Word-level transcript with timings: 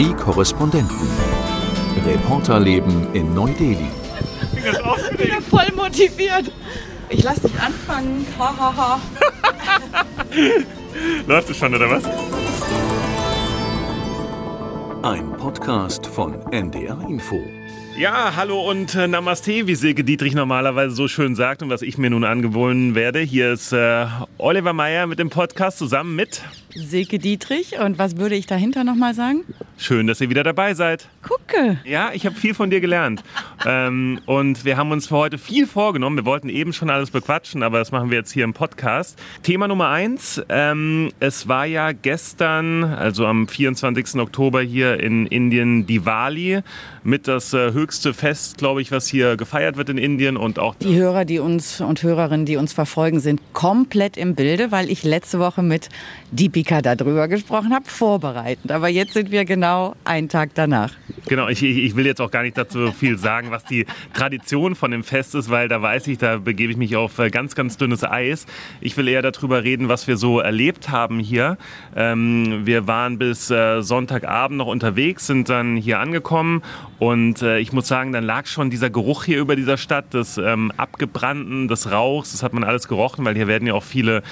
Die 0.00 0.14
Korrespondenten. 0.14 0.96
Reporterleben 2.06 3.12
in 3.12 3.34
Neu-Delhi. 3.34 3.90
Ich 4.54 5.16
bin 5.18 5.28
ja 5.28 5.40
voll 5.42 5.70
motiviert. 5.76 6.50
Ich 7.10 7.22
lass 7.22 7.42
dich 7.42 7.52
anfangen. 7.60 8.24
Ha, 8.38 8.54
ha, 8.58 8.76
ha. 8.78 9.00
Läuft 11.26 11.50
es 11.50 11.58
schon, 11.58 11.74
oder 11.74 11.90
was? 11.90 12.04
Ein 15.02 15.32
Podcast 15.36 16.06
von 16.06 16.50
NDR 16.50 16.98
Info. 17.06 17.38
Ja, 17.98 18.32
hallo 18.34 18.70
und 18.70 18.94
äh, 18.94 19.06
Namaste, 19.06 19.66
wie 19.66 19.74
Silke 19.74 20.02
Dietrich 20.02 20.34
normalerweise 20.34 20.94
so 20.94 21.08
schön 21.08 21.34
sagt 21.34 21.62
und 21.62 21.68
was 21.68 21.82
ich 21.82 21.98
mir 21.98 22.08
nun 22.08 22.24
angewöhnen 22.24 22.94
werde. 22.94 23.20
Hier 23.20 23.52
ist 23.52 23.74
äh, 23.74 24.06
Oliver 24.38 24.72
Meyer 24.72 25.06
mit 25.06 25.18
dem 25.18 25.28
Podcast 25.28 25.76
zusammen 25.76 26.16
mit 26.16 26.40
Silke 26.74 27.18
Dietrich. 27.18 27.78
Und 27.78 27.98
was 27.98 28.16
würde 28.16 28.34
ich 28.34 28.46
dahinter 28.46 28.84
nochmal 28.84 29.14
sagen? 29.14 29.44
Schön, 29.76 30.06
dass 30.06 30.20
ihr 30.20 30.28
wieder 30.30 30.42
dabei 30.42 30.74
seid. 30.74 31.08
Gucke. 31.22 31.78
Ja, 31.84 32.10
ich 32.12 32.26
habe 32.26 32.36
viel 32.36 32.54
von 32.54 32.70
dir 32.70 32.80
gelernt. 32.80 33.22
ähm, 33.66 34.20
und 34.26 34.64
wir 34.64 34.76
haben 34.76 34.90
uns 34.92 35.06
für 35.06 35.16
heute 35.16 35.38
viel 35.38 35.66
vorgenommen. 35.66 36.16
Wir 36.16 36.24
wollten 36.24 36.48
eben 36.48 36.72
schon 36.72 36.90
alles 36.90 37.10
bequatschen, 37.10 37.62
aber 37.62 37.78
das 37.78 37.92
machen 37.92 38.10
wir 38.10 38.18
jetzt 38.18 38.32
hier 38.32 38.44
im 38.44 38.52
Podcast. 38.52 39.18
Thema 39.42 39.68
Nummer 39.68 39.88
eins. 39.88 40.42
Ähm, 40.48 41.10
es 41.20 41.48
war 41.48 41.64
ja 41.66 41.92
gestern, 41.92 42.84
also 42.84 43.26
am 43.26 43.48
24. 43.48 44.16
Oktober 44.16 44.60
hier 44.60 45.00
in 45.00 45.26
Indien, 45.26 45.86
Diwali. 45.86 46.60
Mit 47.02 47.28
das 47.28 47.54
äh, 47.54 47.72
höchste 47.72 48.12
Fest, 48.12 48.58
glaube 48.58 48.82
ich, 48.82 48.92
was 48.92 49.06
hier 49.06 49.36
gefeiert 49.36 49.76
wird 49.76 49.88
in 49.88 49.96
Indien. 49.96 50.36
Und 50.36 50.58
auch 50.58 50.74
Die 50.74 50.96
Hörer, 50.96 51.24
die 51.24 51.38
uns 51.38 51.80
und 51.80 52.02
Hörerinnen, 52.02 52.44
die 52.44 52.56
uns 52.56 52.72
verfolgen, 52.74 53.20
sind 53.20 53.40
komplett 53.54 54.16
im 54.16 54.34
Bilde, 54.34 54.70
weil 54.70 54.90
ich 54.90 55.02
letzte 55.02 55.38
Woche 55.38 55.62
mit 55.62 55.88
Deepika 56.60 56.82
darüber 56.82 57.26
gesprochen 57.28 57.72
habe, 57.72 57.86
vorbereitend. 57.86 58.70
Aber 58.70 58.88
jetzt 58.88 59.14
sind 59.14 59.30
wir 59.30 59.44
genau 59.44 59.94
einen 60.04 60.28
Tag 60.28 60.50
danach. 60.54 60.92
Genau, 61.26 61.48
ich, 61.48 61.62
ich 61.62 61.78
ich 61.78 61.96
will 61.96 62.06
jetzt 62.06 62.20
auch 62.20 62.30
gar 62.30 62.42
nicht 62.42 62.58
dazu 62.58 62.92
viel 62.92 63.18
sagen, 63.18 63.50
was 63.50 63.64
die 63.64 63.86
Tradition 64.12 64.74
von 64.74 64.90
dem 64.90 65.02
Fest 65.02 65.34
ist, 65.34 65.50
weil 65.50 65.68
da 65.68 65.80
weiß 65.80 66.06
ich, 66.08 66.18
da 66.18 66.38
begebe 66.38 66.72
ich 66.72 66.78
mich 66.78 66.96
auf 66.96 67.18
äh, 67.18 67.30
ganz, 67.30 67.54
ganz 67.54 67.76
dünnes 67.76 68.04
Eis. 68.04 68.46
Ich 68.80 68.96
will 68.96 69.08
eher 69.08 69.22
darüber 69.22 69.64
reden, 69.64 69.88
was 69.88 70.06
wir 70.06 70.16
so 70.16 70.40
erlebt 70.40 70.90
haben 70.90 71.18
hier. 71.18 71.56
Ähm, 71.96 72.66
wir 72.66 72.86
waren 72.86 73.18
bis 73.18 73.50
äh, 73.50 73.80
Sonntagabend 73.82 74.58
noch 74.58 74.66
unterwegs, 74.66 75.26
sind 75.26 75.48
dann 75.48 75.76
hier 75.76 75.98
angekommen 75.98 76.62
und 76.98 77.42
äh, 77.42 77.58
ich 77.58 77.72
muss 77.72 77.88
sagen, 77.88 78.12
dann 78.12 78.24
lag 78.24 78.46
schon 78.46 78.68
dieser 78.70 78.90
Geruch 78.90 79.24
hier 79.24 79.40
über 79.40 79.56
dieser 79.56 79.78
Stadt 79.78 80.12
des 80.12 80.36
ähm, 80.36 80.70
Abgebrannten, 80.76 81.68
des 81.68 81.90
Rauchs. 81.90 82.32
Das 82.32 82.42
hat 82.42 82.52
man 82.52 82.64
alles 82.64 82.88
gerochen, 82.88 83.24
weil 83.24 83.34
hier 83.34 83.48
werden 83.48 83.66
ja 83.66 83.74
auch 83.74 83.82
viele 83.82 84.22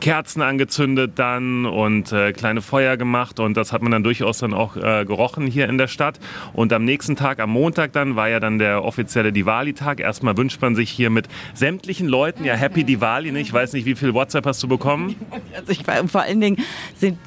Kerzen 0.00 0.42
angezündet 0.42 1.12
dann 1.16 1.66
und 1.66 2.12
äh, 2.12 2.32
kleine 2.32 2.62
Feuer 2.62 2.96
gemacht 2.96 3.40
und 3.40 3.56
das 3.56 3.72
hat 3.72 3.82
man 3.82 3.92
dann 3.92 4.04
durchaus 4.04 4.38
dann 4.38 4.54
auch 4.54 4.76
äh, 4.76 5.04
gerochen 5.04 5.46
hier 5.46 5.68
in 5.68 5.78
der 5.78 5.88
Stadt. 5.88 6.18
Und 6.52 6.72
am 6.72 6.84
nächsten 6.84 7.16
Tag, 7.16 7.40
am 7.40 7.50
Montag 7.50 7.92
dann, 7.92 8.16
war 8.16 8.28
ja 8.28 8.40
dann 8.40 8.58
der 8.58 8.84
offizielle 8.84 9.32
Diwali-Tag. 9.32 10.00
Erstmal 10.00 10.36
wünscht 10.36 10.60
man 10.60 10.74
sich 10.74 10.90
hier 10.90 11.10
mit 11.10 11.28
sämtlichen 11.54 12.08
Leuten 12.08 12.44
ja 12.44 12.54
Happy 12.54 12.84
Diwali. 12.84 13.32
Ne? 13.32 13.40
Ich 13.40 13.52
weiß 13.52 13.72
nicht, 13.72 13.86
wie 13.86 13.94
viel 13.94 14.14
WhatsApp 14.14 14.46
hast 14.46 14.62
du 14.62 14.68
bekommen? 14.68 15.16
Also 15.54 15.72
ich, 15.72 15.84
vor 16.10 16.20
allen 16.20 16.40
Dingen 16.40 16.62
sind 16.96 17.18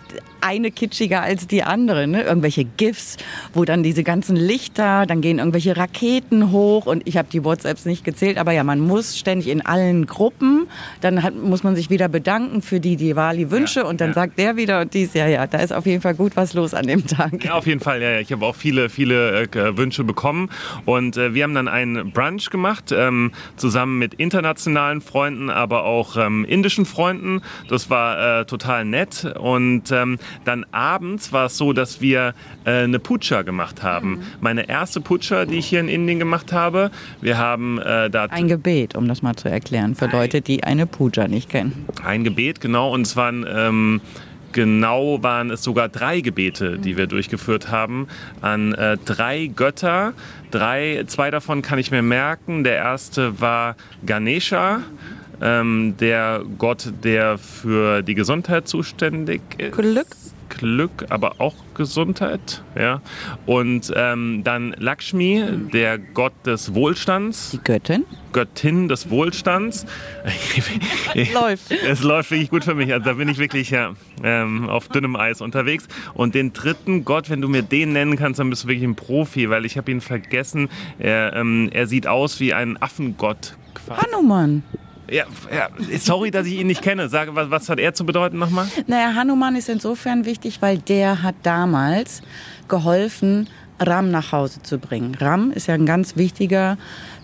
eine 0.41 0.71
kitschiger 0.71 1.21
als 1.21 1.47
die 1.47 1.63
andere. 1.63 2.07
Ne? 2.07 2.23
Irgendwelche 2.23 2.65
GIFs, 2.65 3.17
wo 3.53 3.65
dann 3.65 3.83
diese 3.83 4.03
ganzen 4.03 4.35
Lichter, 4.35 5.05
dann 5.05 5.21
gehen 5.21 5.39
irgendwelche 5.39 5.77
Raketen 5.77 6.51
hoch 6.51 6.85
und 6.85 7.07
ich 7.07 7.17
habe 7.17 7.27
die 7.31 7.43
WhatsApps 7.43 7.85
nicht 7.85 8.03
gezählt, 8.03 8.37
aber 8.37 8.51
ja, 8.51 8.63
man 8.63 8.79
muss 8.79 9.17
ständig 9.17 9.47
in 9.47 9.65
allen 9.65 10.05
Gruppen, 10.05 10.67
dann 11.01 11.23
hat, 11.23 11.35
muss 11.35 11.63
man 11.63 11.75
sich 11.75 11.89
wieder 11.89 12.07
bedanken 12.07 12.61
für 12.61 12.79
die 12.79 12.95
Diwali-Wünsche 12.95 13.81
Ja, 13.81 13.85
und 13.85 14.01
dann 14.01 14.09
ja. 14.09 14.13
sagt 14.13 14.39
der 14.39 14.55
wieder 14.55 14.81
und 14.81 14.93
dies, 14.93 15.13
ja, 15.13 15.27
ja, 15.27 15.47
da 15.47 15.59
ist 15.59 15.73
auf 15.73 15.85
jeden 15.85 16.01
Fall 16.01 16.15
gut 16.15 16.35
was 16.35 16.53
los 16.53 16.73
an 16.73 16.87
dem 16.87 17.05
Tag. 17.05 17.43
Ja, 17.43 17.53
auf 17.53 17.67
jeden 17.67 17.79
Fall. 17.79 18.01
Ja, 18.01 18.11
ja. 18.11 18.19
ich 18.19 18.31
habe 18.31 18.45
auch 18.45 18.55
viele, 18.55 18.89
viele 18.89 19.43
äh, 19.43 19.77
Wünsche 19.77 20.03
bekommen. 20.03 20.49
Und 20.85 21.17
äh, 21.17 21.33
wir 21.33 21.43
haben 21.43 21.53
dann 21.53 21.67
einen 21.67 22.11
Brunch 22.11 22.49
gemacht, 22.49 22.91
ähm, 22.91 23.31
zusammen 23.55 23.99
mit 23.99 24.14
internationalen 24.15 25.02
Freunden, 25.02 25.49
aber 25.49 25.83
auch 25.83 26.17
ähm, 26.17 26.45
indischen 26.45 26.85
Freunden. 26.85 27.41
Das 27.67 27.89
war 27.89 28.41
äh, 28.41 28.45
total 28.45 28.85
nett. 28.85 29.25
Und 29.39 29.91
ähm, 29.91 30.17
dann 30.45 30.65
abends 30.71 31.31
war 31.33 31.45
es 31.47 31.57
so, 31.57 31.73
dass 31.73 32.01
wir 32.01 32.33
äh, 32.65 32.83
eine 32.83 32.99
Puja 32.99 33.41
gemacht 33.41 33.83
haben. 33.83 34.21
Meine 34.41 34.67
erste 34.69 35.01
Puja, 35.01 35.45
die 35.45 35.57
ich 35.57 35.67
hier 35.67 35.79
in 35.79 35.87
Indien 35.87 36.19
gemacht 36.19 36.51
habe. 36.53 36.91
Wir 37.21 37.37
haben 37.37 37.79
äh, 37.79 38.09
da 38.09 38.25
Ein 38.25 38.47
Gebet, 38.47 38.95
um 38.95 39.07
das 39.07 39.21
mal 39.21 39.35
zu 39.35 39.49
erklären, 39.49 39.95
für 39.95 40.07
Leute, 40.07 40.41
die 40.41 40.63
eine 40.63 40.85
Puja 40.85 41.27
nicht 41.27 41.49
kennen. 41.49 41.85
ein 42.03 42.23
Gebet, 42.23 42.61
genau. 42.61 42.93
Und 42.93 43.01
es 43.01 43.15
waren 43.15 43.45
ähm, 43.47 44.01
genau 44.51 45.21
waren 45.21 45.51
es 45.51 45.63
sogar 45.63 45.89
drei 45.89 46.21
Gebete, 46.21 46.79
die 46.79 46.97
wir 46.97 47.07
durchgeführt 47.07 47.69
haben 47.69 48.07
an 48.41 48.73
äh, 48.73 48.97
drei 49.03 49.47
Götter. 49.47 50.13
Drei, 50.51 51.03
zwei 51.07 51.29
davon 51.31 51.61
kann 51.61 51.79
ich 51.79 51.91
mir 51.91 52.01
merken. 52.01 52.63
Der 52.63 52.75
erste 52.75 53.39
war 53.39 53.75
Ganesha. 54.05 54.81
Ähm, 55.42 55.95
der 56.00 56.44
Gott, 56.58 56.92
der 57.04 57.38
für 57.38 58.02
die 58.02 58.16
Gesundheit 58.16 58.67
zuständig 58.67 59.42
ist. 59.58 59.77
Glück. 59.77 60.08
Glück, 60.50 61.05
aber 61.10 61.36
auch 61.39 61.55
Gesundheit. 61.76 62.64
Ja. 62.77 63.02
Und 63.45 63.94
ähm, 63.95 64.44
dann 64.44 64.76
Lakshmi, 64.77 65.44
der 65.73 65.98
Gott 65.98 66.33
des 66.45 66.73
Wohlstands. 66.73 67.52
Die 67.52 67.60
Göttin. 67.64 68.05
Göttin 68.33 68.88
des 68.88 69.10
Wohlstands. 69.10 69.86
Läuft. 71.33 71.71
Es 71.71 72.04
läuft 72.04 72.32
wirklich 72.32 72.50
gut 72.50 72.64
für 72.64 72.76
mich. 72.76 72.92
Also 72.92 73.06
da 73.06 73.14
bin 73.14 73.30
ich 73.30 73.38
wirklich 73.38 73.70
ja, 73.70 73.94
ähm, 74.23 74.70
auf 74.70 74.89
dünnem 74.89 75.16
Eis 75.16 75.42
unterwegs. 75.42 75.88
Und 76.14 76.36
den 76.36 76.52
dritten 76.52 77.06
Gott, 77.06 77.30
wenn 77.30 77.42
du 77.42 77.48
mir 77.48 77.64
den 77.64 77.94
nennen 77.94 78.17
kannst, 78.17 78.39
dann 78.39 78.50
bist 78.50 78.66
du 78.66 78.67
wirklich 78.67 78.88
ein 78.88 78.95
Profi, 78.95 79.50
weil 79.50 79.66
ich 79.66 79.77
habe 79.77 79.92
ihn 79.92 80.02
vergessen. 80.02 80.70
Er, 80.98 81.33
ähm, 81.36 81.70
er 81.71 81.88
sieht 81.88 82.08
aus 82.08 82.39
wie 82.39 82.54
ein 82.54 82.82
Affengott. 82.82 83.56
quasi. 83.73 84.02
Hanuman. 84.02 84.64
Ja, 85.11 85.25
ja, 85.53 85.70
sorry, 85.99 86.31
dass 86.31 86.45
ich 86.45 86.59
ihn 86.59 86.67
nicht 86.67 86.81
kenne. 86.81 87.09
Sage, 87.09 87.36
was, 87.36 87.49
was 87.49 87.70
hat 87.70 87.80
er 87.80 87.93
zu 87.93 88.05
bedeuten 88.05 88.37
nochmal? 88.37 88.67
Naja, 88.87 89.14
Hanuman 89.15 89.55
ist 89.55 89.70
insofern 89.70 90.25
wichtig, 90.25 90.61
weil 90.61 90.77
der 90.77 91.23
hat 91.23 91.36
damals 91.43 92.21
geholfen, 92.67 93.47
Ram 93.80 94.11
nach 94.11 94.33
Hause 94.33 94.61
zu 94.61 94.77
bringen. 94.77 95.15
Ram 95.15 95.52
ist 95.52 95.67
ja 95.67 95.73
ein 95.73 95.86
ganz 95.86 96.17
wichtiger, 96.17 96.77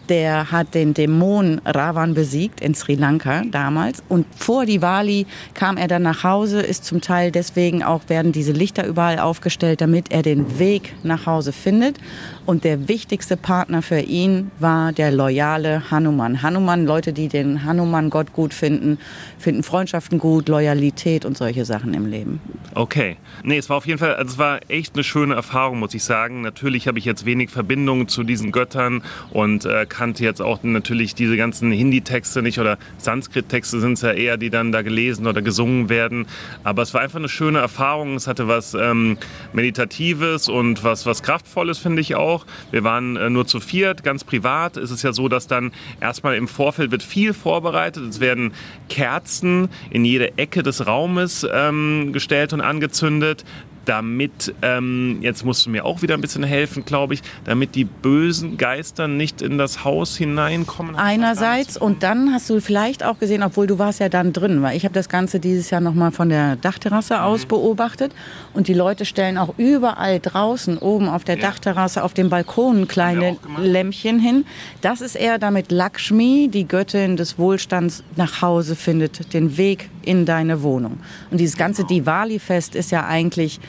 der 0.09 0.51
hat 0.51 0.73
den 0.73 0.93
Dämon 0.93 1.59
Ravan 1.65 2.13
besiegt 2.13 2.61
in 2.61 2.75
Sri 2.75 2.95
Lanka 2.95 3.43
damals. 3.51 4.03
Und 4.07 4.25
vor 4.37 4.65
Diwali 4.65 5.25
kam 5.53 5.77
er 5.77 5.87
dann 5.87 6.03
nach 6.03 6.23
Hause, 6.23 6.61
ist 6.61 6.85
zum 6.85 7.01
Teil 7.01 7.31
deswegen 7.31 7.83
auch, 7.83 8.01
werden 8.07 8.31
diese 8.31 8.51
Lichter 8.51 8.85
überall 8.85 9.19
aufgestellt, 9.19 9.81
damit 9.81 10.11
er 10.11 10.21
den 10.21 10.59
Weg 10.59 10.93
nach 11.03 11.25
Hause 11.25 11.51
findet. 11.51 11.97
Und 12.45 12.63
der 12.63 12.87
wichtigste 12.87 13.37
Partner 13.37 13.81
für 13.81 13.99
ihn 13.99 14.51
war 14.59 14.91
der 14.91 15.11
loyale 15.11 15.89
Hanuman. 15.89 16.43
Hanuman, 16.43 16.85
Leute, 16.85 17.11
die 17.11 17.27
den 17.27 17.63
Hanuman-Gott 17.63 18.33
gut 18.33 18.53
finden, 18.53 18.99
finden 19.39 19.63
Freundschaften 19.63 20.19
gut, 20.19 20.47
Loyalität 20.47 21.25
und 21.25 21.37
solche 21.37 21.65
Sachen 21.65 21.93
im 21.95 22.05
Leben. 22.05 22.39
Okay. 22.75 23.17
Nee, 23.43 23.57
es 23.57 23.69
war 23.69 23.77
auf 23.77 23.87
jeden 23.87 23.99
Fall, 23.99 24.15
also 24.15 24.33
es 24.33 24.37
war 24.37 24.59
echt 24.67 24.95
eine 24.95 25.03
schöne 25.03 25.33
Erfahrung, 25.33 25.79
muss 25.79 25.93
ich 25.93 26.03
sagen. 26.03 26.41
Natürlich 26.41 26.87
habe 26.87 26.99
ich 26.99 27.05
jetzt 27.05 27.25
wenig 27.25 27.49
Verbindung 27.49 28.07
zu 28.07 28.23
diesen 28.23 28.51
Göttern 28.51 29.01
und 29.31 29.65
äh, 29.65 29.85
kannte 29.87 30.23
jetzt 30.23 30.41
auch 30.41 30.61
natürlich 30.61 31.15
diese 31.15 31.37
ganzen 31.37 31.71
Hindi-Texte 31.71 32.41
nicht 32.41 32.59
oder 32.59 32.77
Sanskrit-Texte 32.97 33.79
sind 33.79 33.93
es 33.93 34.01
ja 34.01 34.11
eher, 34.11 34.37
die 34.37 34.49
dann 34.49 34.71
da 34.71 34.81
gelesen 34.81 35.25
oder 35.25 35.41
gesungen 35.41 35.89
werden. 35.89 36.27
Aber 36.63 36.81
es 36.81 36.93
war 36.93 37.01
einfach 37.01 37.19
eine 37.19 37.29
schöne 37.29 37.59
Erfahrung. 37.59 38.15
Es 38.15 38.27
hatte 38.27 38.47
was 38.47 38.73
ähm, 38.73 39.17
Meditatives 39.53 40.49
und 40.49 40.83
was, 40.83 41.05
was 41.05 41.23
Kraftvolles, 41.23 41.77
finde 41.77 42.01
ich 42.01 42.15
auch. 42.15 42.34
Wir 42.71 42.83
waren 42.83 43.15
äh, 43.15 43.29
nur 43.29 43.47
zu 43.47 43.59
viert, 43.59 44.03
ganz 44.03 44.23
privat. 44.23 44.77
Es 44.77 44.91
ist 44.91 45.03
ja 45.03 45.13
so, 45.13 45.29
dass 45.29 45.47
dann 45.47 45.71
erstmal 46.01 46.35
im 46.35 46.47
Vorfeld 46.47 46.91
wird 46.91 47.03
viel 47.03 47.33
vorbereitet. 47.33 48.03
Es 48.03 48.19
werden 48.19 48.53
Kerzen 48.89 49.69
in 49.89 50.03
jede 50.03 50.37
Ecke 50.37 50.63
des 50.63 50.87
Raumes 50.87 51.47
ähm, 51.49 52.11
gestellt 52.11 52.53
und 52.53 52.61
angezündet 52.61 53.45
damit, 53.85 54.53
ähm, 54.61 55.19
jetzt 55.21 55.45
musst 55.45 55.65
du 55.65 55.69
mir 55.69 55.85
auch 55.85 56.01
wieder 56.01 56.15
ein 56.15 56.21
bisschen 56.21 56.43
helfen, 56.43 56.85
glaube 56.85 57.13
ich, 57.13 57.21
damit 57.45 57.75
die 57.75 57.85
bösen 57.85 58.57
Geister 58.57 59.07
nicht 59.07 59.41
in 59.41 59.57
das 59.57 59.83
Haus 59.83 60.17
hineinkommen. 60.17 60.95
Einerseits 60.95 61.77
und 61.77 62.03
dann 62.03 62.33
hast 62.33 62.49
du 62.49 62.59
vielleicht 62.59 63.03
auch 63.03 63.19
gesehen, 63.19 63.43
obwohl 63.43 63.67
du 63.67 63.79
warst 63.79 63.99
ja 63.99 64.09
dann 64.09 64.33
drin, 64.33 64.61
weil 64.61 64.75
ich 64.75 64.83
habe 64.83 64.93
das 64.93 65.09
Ganze 65.09 65.39
dieses 65.39 65.69
Jahr 65.69 65.81
noch 65.81 65.93
mal 65.93 66.11
von 66.11 66.29
der 66.29 66.55
Dachterrasse 66.55 67.21
aus 67.21 67.45
beobachtet 67.45 68.11
und 68.53 68.67
die 68.67 68.73
Leute 68.73 69.05
stellen 69.05 69.37
auch 69.37 69.53
überall 69.57 70.19
draußen 70.19 70.77
oben 70.77 71.07
auf 71.07 71.23
der 71.23 71.35
Ja. 71.37 71.43
Dachterrasse 71.43 72.03
auf 72.03 72.13
dem 72.13 72.29
Balkon 72.29 72.87
kleine. 72.87 73.37
Lämpchen 73.57 74.19
hin. 74.19 74.45
Das 74.81 75.01
ist 75.01 75.15
eher 75.15 75.37
damit 75.37 75.71
Lakshmi, 75.71 76.49
die 76.51 76.67
Göttin 76.67 77.17
des 77.17 77.37
Wohlstands, 77.37 78.03
nach 78.15 78.41
Hause 78.41 78.75
findet, 78.75 79.33
den 79.33 79.57
Weg 79.57 79.89
in 80.03 80.25
deine 80.25 80.61
Wohnung. 80.61 80.99
Und 81.31 81.39
dieses 81.39 81.57
ganze 81.57 81.83
Diwali-Fest 81.83 82.75
ist 82.75 82.91
ja 82.91 83.05
eigentlich 83.05 83.59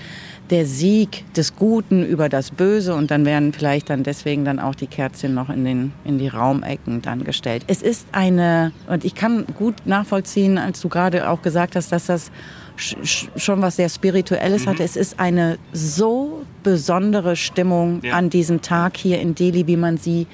der 0.51 0.65
Sieg 0.65 1.25
des 1.35 1.57
Guten 1.57 2.05
über 2.07 2.29
das 2.29 2.53
Böse 2.53 2.95
und 2.95 3.11
dann 3.11 3.25
werden 3.27 3.53
vielleicht 3.53 3.91
dann 3.91 4.05
deswegen 4.05 4.45
dann 4.45 4.61
auch 4.61 4.77
die 4.77 4.87
Kerzchen 4.87 5.35
noch 5.35 5.51
in, 5.51 5.65
den, 5.65 5.93
in 6.05 6.19
die 6.19 6.29
Raumecken 6.29 7.03
dann 7.03 7.25
gestellt. 7.25 7.65
Es 7.67 7.83
ist 7.83 8.07
eine, 8.13 8.71
und 8.89 9.05
ich 9.05 9.17
kann 9.17 9.45
gut 9.57 9.75
nachvollziehen, 9.87 10.57
als 10.59 10.81
du 10.81 10.89
gerade 10.89 11.29
auch 11.29 11.43
gesagt 11.43 11.75
hast, 11.75 11.91
dass 11.91 12.07
das 12.07 12.31
sch- 12.79 12.97
sch- 13.03 13.29
schon 13.37 13.61
was 13.61 13.75
sehr 13.75 13.89
Spirituelles 13.89 14.69
hatte. 14.69 14.85
Es 14.85 14.95
ist 14.95 15.19
eine 15.19 15.59
so 15.73 16.43
besondere 16.63 17.35
Stimmung 17.35 18.01
Ja. 18.05 18.15
an 18.15 18.31
diesem 18.31 18.63
Tag 18.63 18.97
hier 18.97 19.21
in 19.21 19.35
Delhi, 19.35 19.67
wie 19.67 19.77
man 19.77 19.97
sie 19.97 20.29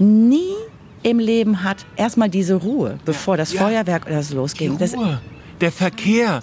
nie 0.00 0.54
im 1.04 1.20
Leben 1.20 1.62
hat. 1.62 1.86
Erstmal 1.94 2.28
diese 2.30 2.54
Ruhe, 2.56 2.98
bevor 3.04 3.36
das 3.36 3.52
Ja. 3.52 3.62
Feuerwerk 3.62 4.06
oder 4.06 4.24
so 4.24 4.34
losging. 4.36 4.76
Der 5.60 5.72
Verkehr. 5.72 6.40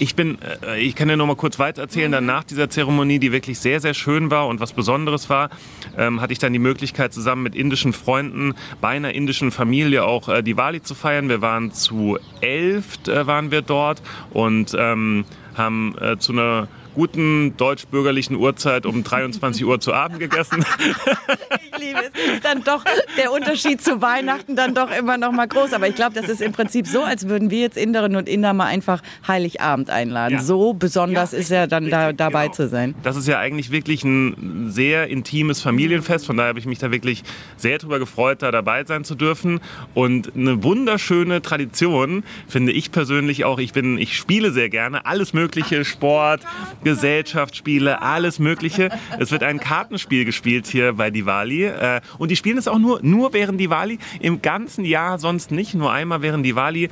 Ich 0.00 0.14
bin, 0.14 0.38
äh, 0.66 0.80
ich 0.80 0.96
kann 0.96 1.08
dir 1.08 1.18
noch 1.18 1.26
mal 1.26 1.36
kurz 1.36 1.58
weiter 1.58 1.82
erzählen. 1.82 2.10
Dann 2.10 2.24
nach 2.24 2.42
dieser 2.42 2.70
Zeremonie, 2.70 3.18
die 3.18 3.32
wirklich 3.32 3.58
sehr, 3.58 3.80
sehr 3.80 3.92
schön 3.92 4.30
war 4.30 4.48
und 4.48 4.58
was 4.58 4.72
Besonderes 4.72 5.28
war, 5.28 5.50
ähm, 5.98 6.22
hatte 6.22 6.32
ich 6.32 6.38
dann 6.38 6.54
die 6.54 6.58
Möglichkeit, 6.58 7.12
zusammen 7.12 7.42
mit 7.42 7.54
indischen 7.54 7.92
Freunden 7.92 8.54
bei 8.80 8.88
einer 8.88 9.12
indischen 9.12 9.50
Familie 9.50 10.04
auch 10.04 10.30
äh, 10.30 10.42
Diwali 10.42 10.80
zu 10.80 10.94
feiern. 10.94 11.28
Wir 11.28 11.42
waren 11.42 11.70
zu 11.72 12.18
elf, 12.40 13.06
äh, 13.08 13.26
waren 13.26 13.50
wir 13.50 13.60
dort 13.60 14.00
und 14.30 14.74
ähm, 14.78 15.26
haben 15.54 15.94
äh, 16.00 16.16
zu 16.16 16.32
einer 16.32 16.68
guten 16.94 17.58
deutsch-bürgerlichen 17.58 18.36
Uhrzeit 18.36 18.86
um 18.86 19.04
23 19.04 19.66
Uhr 19.66 19.80
zu 19.80 19.92
Abend 19.92 20.18
gegessen. 20.18 20.64
Liebe 21.80 22.00
es. 22.00 22.34
Ist 22.34 22.44
dann 22.44 22.62
doch 22.62 22.84
der 23.16 23.32
Unterschied 23.32 23.82
zu 23.82 24.00
Weihnachten 24.00 24.56
dann 24.56 24.74
doch 24.74 24.90
immer 24.90 25.16
noch 25.18 25.32
mal 25.32 25.46
groß. 25.48 25.72
Aber 25.72 25.88
ich 25.88 25.94
glaube, 25.94 26.14
das 26.14 26.28
ist 26.28 26.40
im 26.40 26.52
Prinzip 26.52 26.86
so, 26.86 27.02
als 27.02 27.28
würden 27.28 27.50
wir 27.50 27.60
jetzt 27.60 27.76
Inderinnen 27.76 28.16
und 28.16 28.28
Inder 28.28 28.52
mal 28.52 28.66
einfach 28.66 29.02
Heiligabend 29.26 29.90
einladen. 29.90 30.34
Ja. 30.34 30.42
So 30.42 30.72
besonders 30.74 31.32
Ja, 31.32 31.38
ist 31.38 31.50
ja 31.50 31.66
dann 31.66 31.88
da, 31.90 32.06
richtig, 32.06 32.18
dabei 32.18 32.44
genau. 32.44 32.54
zu 32.54 32.68
sein. 32.68 32.94
Das 33.02 33.16
ist 33.16 33.26
ja 33.26 33.38
eigentlich 33.38 33.70
wirklich 33.70 34.04
ein 34.04 34.70
sehr 34.70 35.08
intimes 35.08 35.62
Familienfest. 35.62 36.26
Von 36.26 36.36
daher 36.36 36.50
habe 36.50 36.58
ich 36.58 36.66
mich 36.66 36.78
da 36.78 36.90
wirklich 36.90 37.22
sehr 37.56 37.78
drüber 37.78 37.98
gefreut, 37.98 38.42
da 38.42 38.50
dabei 38.50 38.84
sein 38.84 39.04
zu 39.04 39.14
dürfen. 39.14 39.60
Und 39.94 40.32
eine 40.36 40.62
wunderschöne 40.62 41.42
Tradition 41.42 42.24
finde 42.48 42.72
ich 42.72 42.92
persönlich 42.92 43.44
auch. 43.44 43.58
Ich 43.58 43.72
bin, 43.72 43.98
ich 43.98 44.16
spiele 44.16 44.52
sehr 44.52 44.68
gerne 44.68 45.06
alles 45.06 45.32
Mögliche, 45.32 45.84
Sport, 45.84 46.42
Gesellschaftsspiele, 46.84 48.02
alles 48.02 48.38
Mögliche. 48.38 48.90
Es 49.18 49.30
wird 49.30 49.42
ein 49.42 49.58
Kartenspiel 49.60 50.24
gespielt 50.24 50.66
hier 50.66 50.92
bei 50.94 51.10
Diwali. 51.10 51.69
Äh, 51.70 52.00
Und 52.18 52.30
die 52.30 52.36
spielen 52.36 52.58
es 52.58 52.68
auch 52.68 52.78
nur, 52.78 53.00
nur 53.02 53.32
während 53.32 53.60
Diwali. 53.60 53.98
Im 54.20 54.42
ganzen 54.42 54.84
Jahr 54.84 55.18
sonst 55.18 55.50
nicht. 55.50 55.74
Nur 55.74 55.92
einmal 55.92 56.22
während 56.22 56.44
Diwali 56.44 56.90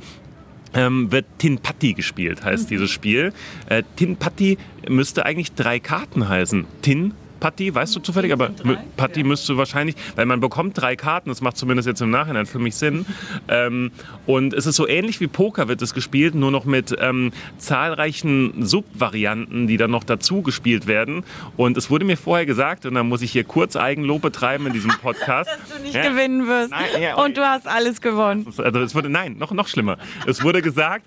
ähm, 0.73 1.11
wird 1.11 1.25
Tin 1.37 1.57
Patti 1.59 1.93
gespielt, 1.93 2.43
heißt 2.43 2.69
dieses 2.69 2.91
Spiel. 2.91 3.33
Äh, 3.67 3.83
Tin 3.95 4.17
Patti 4.17 4.57
müsste 4.87 5.25
eigentlich 5.25 5.53
drei 5.53 5.79
Karten 5.79 6.29
heißen. 6.29 6.65
Tin 6.81 7.13
Patti, 7.39 7.73
weißt 7.73 7.95
du 7.95 7.99
zufällig, 7.99 8.31
aber 8.33 8.51
Patti 8.97 9.23
müsste 9.23 9.57
wahrscheinlich, 9.57 9.95
weil 10.15 10.25
man 10.25 10.39
bekommt 10.39 10.79
drei 10.79 10.95
Karten, 10.95 11.29
das 11.29 11.41
macht 11.41 11.57
zumindest 11.57 11.87
jetzt 11.87 12.01
im 12.01 12.09
Nachhinein 12.09 12.45
für 12.45 12.59
mich 12.59 12.75
Sinn. 12.75 13.05
Ähm, 13.47 13.91
und 14.27 14.53
es 14.53 14.65
ist 14.67 14.75
so 14.75 14.87
ähnlich 14.87 15.19
wie 15.21 15.27
Poker 15.27 15.67
wird 15.67 15.81
es 15.81 15.93
gespielt, 15.95 16.35
nur 16.35 16.51
noch 16.51 16.65
mit 16.65 16.95
ähm, 16.99 17.31
zahlreichen 17.57 18.65
Subvarianten, 18.65 19.67
die 19.67 19.77
dann 19.77 19.89
noch 19.91 20.03
dazu 20.03 20.41
gespielt 20.41 20.85
werden. 20.85 21.23
Und 21.57 21.77
es 21.77 21.89
wurde 21.89 22.05
mir 22.05 22.17
vorher 22.17 22.45
gesagt, 22.45 22.85
und 22.85 22.93
da 22.95 23.03
muss 23.03 23.21
ich 23.21 23.31
hier 23.31 23.43
kurz 23.45 23.75
Eigenlob 23.75 24.21
betreiben 24.21 24.67
in 24.67 24.73
diesem 24.73 24.91
Podcast. 25.01 25.49
Dass 25.49 25.77
du 25.77 25.81
nicht 25.83 25.95
Ja. 25.95 26.09
gewinnen 26.09 26.47
wirst. 26.47 26.71
Nein, 26.71 27.01
ja, 27.01 27.15
Und 27.15 27.37
du 27.37 27.41
hast 27.41 27.67
alles 27.67 28.01
gewonnen. 28.01 28.45
Also 28.57 28.79
es 28.81 28.93
wurde, 28.93 29.09
nein, 29.09 29.37
noch, 29.37 29.51
noch 29.51 29.67
schlimmer. 29.67 29.97
Es 30.27 30.43
wurde 30.43 30.61
gesagt, 30.61 31.05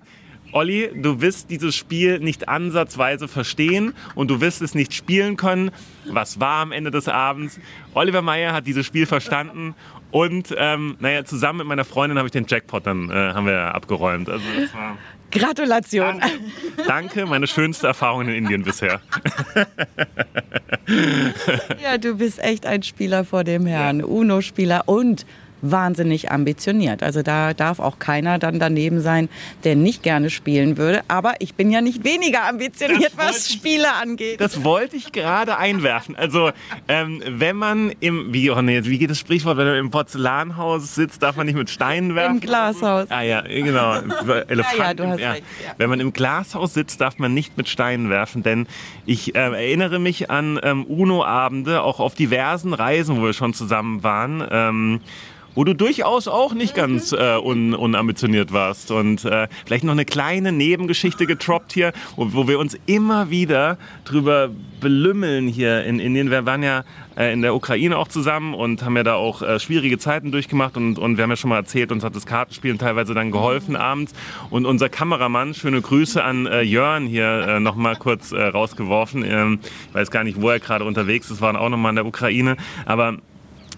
Olli, 0.52 0.90
du 0.94 1.20
wirst 1.20 1.50
dieses 1.50 1.74
Spiel 1.74 2.18
nicht 2.18 2.48
ansatzweise 2.48 3.26
verstehen 3.26 3.94
und 4.14 4.30
du 4.30 4.40
wirst 4.40 4.62
es 4.62 4.74
nicht 4.74 4.94
spielen 4.94 5.36
können. 5.36 5.70
Was 6.04 6.40
war 6.40 6.60
am 6.62 6.72
Ende 6.72 6.90
des 6.90 7.08
Abends? 7.08 7.58
Oliver 7.94 8.22
Meyer 8.22 8.52
hat 8.52 8.66
dieses 8.66 8.86
Spiel 8.86 9.06
verstanden 9.06 9.74
und 10.10 10.54
ähm, 10.58 10.96
naja, 11.00 11.24
zusammen 11.24 11.60
mit 11.60 11.66
meiner 11.68 11.84
Freundin 11.84 12.18
habe 12.18 12.28
ich 12.28 12.32
den 12.32 12.46
Jackpot 12.46 12.86
dann 12.86 13.10
äh, 13.10 13.14
haben 13.14 13.46
wir 13.46 13.74
abgeräumt. 13.74 14.28
Also 14.28 14.44
das 14.60 14.74
war 14.74 14.98
Gratulation. 15.30 16.20
danke, 16.20 16.38
danke, 16.86 17.26
meine 17.26 17.46
schönste 17.46 17.86
Erfahrung 17.86 18.22
in 18.22 18.34
Indien 18.34 18.62
bisher. 18.62 19.00
Ja, 21.82 21.96
du 21.96 22.16
bist 22.16 22.38
echt 22.40 22.66
ein 22.66 22.82
Spieler 22.82 23.24
vor 23.24 23.44
dem 23.44 23.66
Herrn. 23.66 24.02
Uno-Spieler 24.02 24.82
und 24.86 25.24
wahnsinnig 25.62 26.30
ambitioniert. 26.30 27.02
Also 27.02 27.22
da 27.22 27.54
darf 27.54 27.78
auch 27.78 27.98
keiner 27.98 28.38
dann 28.38 28.58
daneben 28.58 29.00
sein, 29.00 29.28
der 29.64 29.76
nicht 29.76 30.02
gerne 30.02 30.28
spielen 30.30 30.76
würde. 30.76 31.02
Aber 31.08 31.34
ich 31.38 31.54
bin 31.54 31.70
ja 31.70 31.80
nicht 31.80 32.04
weniger 32.04 32.44
ambitioniert, 32.48 33.12
was 33.16 33.46
ich- 33.48 33.54
Spiele 33.54 33.92
angeht. 33.94 34.40
Das 34.40 34.64
wollte 34.64 34.96
ich 34.96 35.12
gerade 35.12 35.56
einwerfen. 35.56 36.16
Also, 36.16 36.50
ähm, 36.88 37.22
wenn 37.26 37.56
man 37.56 37.92
im, 38.00 38.32
wie, 38.32 38.50
oh 38.50 38.56
wie 38.60 38.98
geht 38.98 39.10
das 39.10 39.18
Sprichwort, 39.18 39.56
wenn 39.56 39.66
man 39.66 39.76
im 39.76 39.90
Porzellanhaus 39.90 40.94
sitzt, 40.94 41.22
darf 41.22 41.36
man 41.36 41.46
nicht 41.46 41.56
mit 41.56 41.70
Steinen 41.70 42.14
werfen? 42.14 42.34
Im 42.36 42.40
Glashaus. 42.40 43.10
Ah 43.10 43.22
ja, 43.22 43.42
genau. 43.42 43.94
Elefanten, 44.48 44.78
Ja, 44.78 44.84
ja, 44.88 44.94
du 44.94 45.06
hast 45.06 45.18
recht, 45.20 45.44
ja. 45.64 45.72
Wenn 45.78 45.90
man 45.90 46.00
im 46.00 46.12
Glashaus 46.12 46.74
sitzt, 46.74 47.00
darf 47.00 47.18
man 47.18 47.34
nicht 47.34 47.56
mit 47.56 47.68
Steinen 47.68 48.10
werfen, 48.10 48.42
denn 48.42 48.66
ich 49.06 49.34
äh, 49.34 49.38
erinnere 49.38 49.98
mich 49.98 50.30
an 50.30 50.58
ähm, 50.62 50.84
UNO-Abende, 50.84 51.82
auch 51.82 52.00
auf 52.00 52.14
diversen 52.14 52.74
Reisen, 52.74 53.16
wo 53.18 53.22
wir 53.24 53.32
schon 53.32 53.54
zusammen 53.54 54.02
waren. 54.02 54.44
Ähm, 54.50 55.00
wo 55.54 55.64
du 55.64 55.74
durchaus 55.74 56.28
auch 56.28 56.54
nicht 56.54 56.74
ganz 56.74 57.12
äh, 57.12 57.36
un, 57.36 57.74
unambitioniert 57.74 58.52
warst. 58.52 58.90
Und 58.90 59.24
äh, 59.24 59.48
vielleicht 59.66 59.84
noch 59.84 59.92
eine 59.92 60.04
kleine 60.04 60.52
Nebengeschichte 60.52 61.26
getroppt 61.26 61.72
hier, 61.72 61.92
wo, 62.16 62.32
wo 62.32 62.48
wir 62.48 62.58
uns 62.58 62.76
immer 62.86 63.30
wieder 63.30 63.78
drüber 64.04 64.50
belümmeln 64.80 65.48
hier 65.48 65.84
in 65.84 65.98
Indien. 65.98 66.30
Wir 66.30 66.44
waren 66.46 66.62
ja 66.62 66.84
äh, 67.16 67.32
in 67.32 67.42
der 67.42 67.54
Ukraine 67.54 67.98
auch 67.98 68.08
zusammen 68.08 68.54
und 68.54 68.82
haben 68.82 68.96
ja 68.96 69.02
da 69.02 69.14
auch 69.14 69.42
äh, 69.42 69.60
schwierige 69.60 69.98
Zeiten 69.98 70.32
durchgemacht 70.32 70.76
und, 70.76 70.98
und 70.98 71.16
wir 71.16 71.24
haben 71.24 71.30
ja 71.30 71.36
schon 71.36 71.50
mal 71.50 71.56
erzählt, 71.56 71.92
uns 71.92 72.04
hat 72.04 72.16
das 72.16 72.26
Kartenspielen 72.26 72.78
teilweise 72.78 73.14
dann 73.14 73.30
geholfen 73.30 73.76
abends. 73.76 74.12
Und 74.50 74.66
unser 74.66 74.88
Kameramann, 74.88 75.54
schöne 75.54 75.80
Grüße 75.80 76.22
an 76.22 76.46
äh, 76.46 76.62
Jörn 76.62 77.06
hier 77.06 77.46
äh, 77.48 77.60
nochmal 77.60 77.96
kurz 77.96 78.32
äh, 78.32 78.42
rausgeworfen. 78.42 79.24
Ähm, 79.24 79.58
ich 79.88 79.94
weiß 79.94 80.10
gar 80.10 80.24
nicht, 80.24 80.40
wo 80.40 80.50
er 80.50 80.60
gerade 80.60 80.84
unterwegs 80.84 81.30
ist, 81.30 81.40
waren 81.40 81.56
auch 81.56 81.68
nochmal 81.68 81.90
in 81.90 81.96
der 81.96 82.06
Ukraine. 82.06 82.56
Aber 82.86 83.18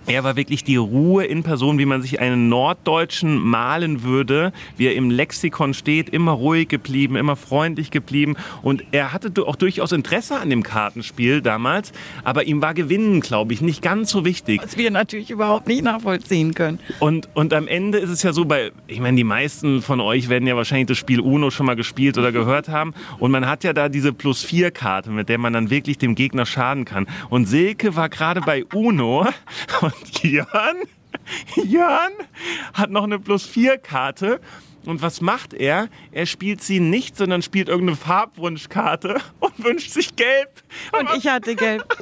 er 0.07 0.25
war 0.25 0.37
wirklich 0.37 0.65
die 0.65 0.77
Ruhe 0.77 1.25
in 1.25 1.43
Person, 1.43 1.79
wie 1.79 1.87
man 1.87 2.03
sich 2.03 2.21
einen 2.21 2.49
Norddeutschen 2.49 3.39
malen 3.39 4.03
würde, 4.03 4.53
wie 4.77 4.87
er 4.87 4.95
im 4.95 5.11
Lexikon 5.11 5.75
steht, 5.75 6.09
immer 6.09 6.33
ruhig 6.33 6.69
geblieben, 6.69 7.17
immer 7.17 7.37
freundlich 7.37 7.91
geblieben. 7.91 8.37
Und 8.63 8.85
er 8.93 9.13
hatte 9.13 9.33
auch 9.47 9.57
durchaus 9.57 9.93
Interesse 9.93 10.39
an 10.39 10.51
dem 10.51 10.63
Kartenspiel 10.63 11.41
damals, 11.41 11.93
aber 12.23 12.45
ihm 12.45 12.61
war 12.61 12.75
Gewinnen, 12.75 13.21
glaube 13.21 13.53
ich, 13.53 13.61
nicht 13.61 13.83
ganz 13.83 14.11
so 14.11 14.25
wichtig. 14.25 14.61
Was 14.63 14.77
wir 14.77 14.91
natürlich 14.91 15.31
überhaupt 15.31 15.67
nicht 15.67 15.83
nachvollziehen 15.83 16.55
können. 16.55 16.79
Und, 17.01 17.29
und 17.35 17.55
am 17.55 17.69
Ende 17.69 17.99
ist 17.99 18.11
es 18.11 18.23
ja 18.23 18.33
so, 18.33 18.45
bei, 18.45 18.73
ich 18.87 19.01
meine, 19.01 19.17
die 19.17 19.25
meisten 19.25 19.83
von 19.83 20.01
euch 20.01 20.29
werden 20.29 20.47
ja 20.47 20.57
wahrscheinlich 20.57 20.89
das 20.89 20.99
Spiel 20.99 21.21
Uno 21.21 21.51
schon 21.51 21.67
mal 21.67 21.77
gespielt 21.77 22.19
oder 22.19 22.33
gehört 22.33 22.69
haben. 22.69 22.95
Und 23.19 23.31
man 23.31 23.47
hat 23.47 23.65
ja 23.65 23.73
da 23.73 23.89
diese 23.89 24.13
Plus-4-Karte, 24.13 25.11
mit 25.11 25.29
der 25.29 25.39
man 25.39 25.53
dann 25.53 25.71
wirklich 25.71 25.99
dem 25.99 26.15
Gegner 26.15 26.47
schaden 26.47 26.85
kann. 26.85 27.07
Und 27.31 27.47
Silke 27.47 27.97
war 27.97 28.09
gerade 28.09 28.41
bei 28.41 28.65
Uno 28.73 29.27
und 29.81 29.94
Jörn, 30.23 30.77
Jörn 31.57 32.13
hat 32.73 32.91
noch 32.91 33.05
eine 33.05 33.19
Plus-4-Karte. 33.19 34.41
Und 34.87 35.01
was 35.01 35.23
macht 35.23 35.55
er? 35.55 35.89
Er 36.13 36.27
spielt 36.27 36.63
sie 36.63 36.79
nicht, 36.79 37.17
sondern 37.17 37.41
spielt 37.41 37.69
irgendeine 37.71 37.97
Farbwunschkarte 37.97 39.17
und 39.41 39.65
wünscht 39.65 39.91
sich 39.91 40.15
gelb. 40.15 40.63
Und 40.93 41.09
ich 41.17 41.27
hatte 41.27 41.55
Geld. 41.55 41.83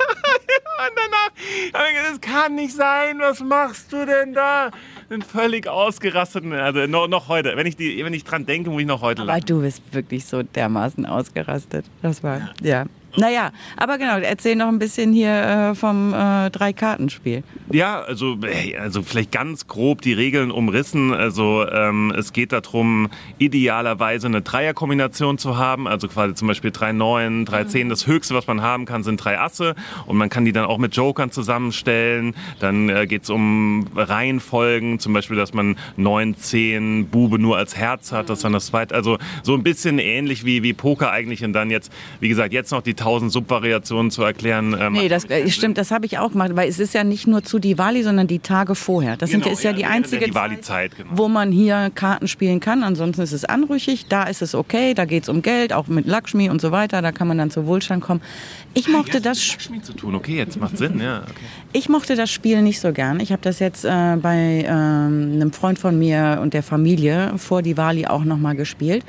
Und 0.82 0.90
danach, 0.96 2.10
das 2.10 2.20
kann 2.20 2.56
nicht 2.56 2.74
sein, 2.74 3.18
was 3.20 3.38
machst 3.40 3.92
du 3.92 4.04
denn 4.04 4.32
da? 4.32 4.70
Bin 5.08 5.22
völlig 5.22 5.68
ausgerastet. 5.68 6.44
Also 6.52 6.86
noch, 6.86 7.06
noch 7.06 7.28
heute, 7.28 7.56
wenn 7.56 7.66
ich, 7.66 7.76
die, 7.76 8.04
wenn 8.04 8.14
ich 8.14 8.24
dran 8.24 8.46
denke, 8.46 8.70
muss 8.70 8.80
ich 8.80 8.86
noch 8.88 9.00
heute 9.00 9.22
Aber 9.22 9.32
lachen. 9.32 9.46
du 9.46 9.60
bist 9.60 9.82
wirklich 9.92 10.24
so 10.24 10.42
dermaßen 10.42 11.06
ausgerastet. 11.06 11.84
Das 12.00 12.24
war, 12.24 12.50
ja. 12.62 12.86
Naja, 13.16 13.52
aber 13.76 13.98
genau, 13.98 14.18
erzähl 14.18 14.56
noch 14.56 14.68
ein 14.68 14.78
bisschen 14.78 15.12
hier 15.12 15.30
äh, 15.30 15.74
vom 15.74 16.14
äh, 16.14 16.50
Drei-Kartenspiel. 16.50 17.42
Ja, 17.70 18.00
also, 18.00 18.38
also 18.78 19.02
vielleicht 19.02 19.32
ganz 19.32 19.66
grob 19.66 20.00
die 20.00 20.14
Regeln 20.14 20.50
umrissen. 20.50 21.12
Also 21.12 21.66
ähm, 21.68 22.12
es 22.16 22.32
geht 22.32 22.52
darum, 22.52 23.08
idealerweise 23.38 24.28
eine 24.28 24.40
Dreierkombination 24.40 25.36
zu 25.36 25.58
haben. 25.58 25.86
Also 25.86 26.08
quasi 26.08 26.34
zum 26.34 26.48
Beispiel 26.48 26.70
drei 26.70 26.92
Neun, 26.92 27.44
drei 27.44 27.64
Zehn. 27.64 27.90
Das 27.90 28.06
Höchste, 28.06 28.34
was 28.34 28.46
man 28.46 28.62
haben 28.62 28.86
kann, 28.86 29.02
sind 29.02 29.22
drei 29.22 29.38
Asse. 29.38 29.74
Und 30.06 30.16
man 30.16 30.30
kann 30.30 30.44
die 30.44 30.52
dann 30.52 30.64
auch 30.64 30.78
mit 30.78 30.96
Jokern 30.96 31.30
zusammenstellen. 31.30 32.34
Dann 32.60 32.88
äh, 32.88 33.06
geht 33.06 33.24
es 33.24 33.30
um 33.30 33.86
Reihenfolgen. 33.94 34.98
Zum 34.98 35.12
Beispiel, 35.12 35.36
dass 35.36 35.52
man 35.52 35.76
Neun, 35.96 36.36
Zehn, 36.36 37.08
Bube 37.08 37.38
nur 37.38 37.58
als 37.58 37.76
Herz 37.76 38.10
hat. 38.12 38.30
Das 38.30 38.40
dann 38.40 38.54
das 38.54 38.66
zweite. 38.66 38.94
Also 38.94 39.18
so 39.42 39.54
ein 39.54 39.62
bisschen 39.62 39.98
ähnlich 39.98 40.44
wie, 40.46 40.62
wie 40.62 40.72
Poker 40.72 41.10
eigentlich. 41.10 41.44
Und 41.44 41.52
dann 41.52 41.70
jetzt, 41.70 41.92
wie 42.20 42.28
gesagt, 42.28 42.54
jetzt 42.54 42.70
noch 42.70 42.80
die 42.82 42.94
tausend 43.02 43.32
Subvariationen 43.32 44.10
zu 44.10 44.22
erklären. 44.22 44.76
ähm, 44.78 44.92
Nee, 44.92 45.08
das 45.08 45.24
äh, 45.24 45.48
stimmt, 45.50 45.76
das 45.78 45.90
habe 45.90 46.06
ich 46.06 46.18
auch 46.18 46.32
gemacht, 46.32 46.50
weil 46.54 46.68
es 46.68 46.78
ist 46.78 46.94
ja 46.94 47.02
nicht 47.04 47.26
nur 47.26 47.42
zu 47.42 47.58
Diwali, 47.58 48.02
sondern 48.02 48.26
die 48.26 48.38
Tage 48.38 48.74
vorher. 48.74 49.16
Das 49.16 49.30
sind, 49.30 49.42
Genau, 49.42 49.52
ist 49.52 49.64
ja, 49.64 49.70
ja, 49.70 49.76
die 49.76 49.84
einzige 49.86 50.26
Diwali-Zeit, 50.26 50.96
genau. 50.96 51.10
wo 51.14 51.28
man 51.28 51.50
hier 51.50 51.90
Karten 51.94 52.28
spielen 52.28 52.60
kann. 52.60 52.82
Ansonsten 52.84 53.22
ist 53.22 53.32
es 53.32 53.44
anrüchig, 53.44 54.06
da 54.08 54.24
ist 54.24 54.40
es 54.40 54.54
okay, 54.54 54.94
da 54.94 55.04
geht 55.04 55.24
es 55.24 55.28
um 55.28 55.42
Geld, 55.42 55.72
auch 55.72 55.88
mit 55.88 56.06
Lakshmi 56.06 56.48
und 56.48 56.60
so 56.60 56.70
weiter, 56.70 57.02
da 57.02 57.12
kann 57.12 57.26
man 57.28 57.38
dann 57.38 57.50
zu 57.50 57.66
Wohlstand 57.66 58.02
kommen. 58.02 58.20
Ich 58.74 58.88
mochte 58.88 59.14
Ja, 59.14 59.20
das 59.20 59.48
Lakshmi 59.50 59.82
zu 59.82 59.92
tun. 59.94 60.14
Okay, 60.14 60.36
jetzt 60.36 60.60
macht 60.60 60.78
Sinn, 60.78 61.00
ja. 61.00 61.22
Okay. 61.22 61.32
Ich 61.72 61.88
mochte 61.88 62.14
das 62.16 62.30
Spiel 62.30 62.62
nicht 62.62 62.80
so 62.80 62.92
gern. 62.92 63.18
Ich 63.20 63.32
habe 63.32 63.42
das 63.42 63.58
jetzt 63.58 63.84
äh, 63.84 64.16
bei 64.16 64.64
ähm, 64.66 65.32
einem 65.34 65.52
Freund 65.52 65.78
von 65.78 65.98
mir 65.98 66.38
und 66.40 66.54
der 66.54 66.62
Familie 66.62 67.32
vor 67.36 67.62
Diwali 67.62 68.06
auch 68.06 68.24
noch 68.24 68.38
mal 68.38 68.54
gespielt. 68.54 69.04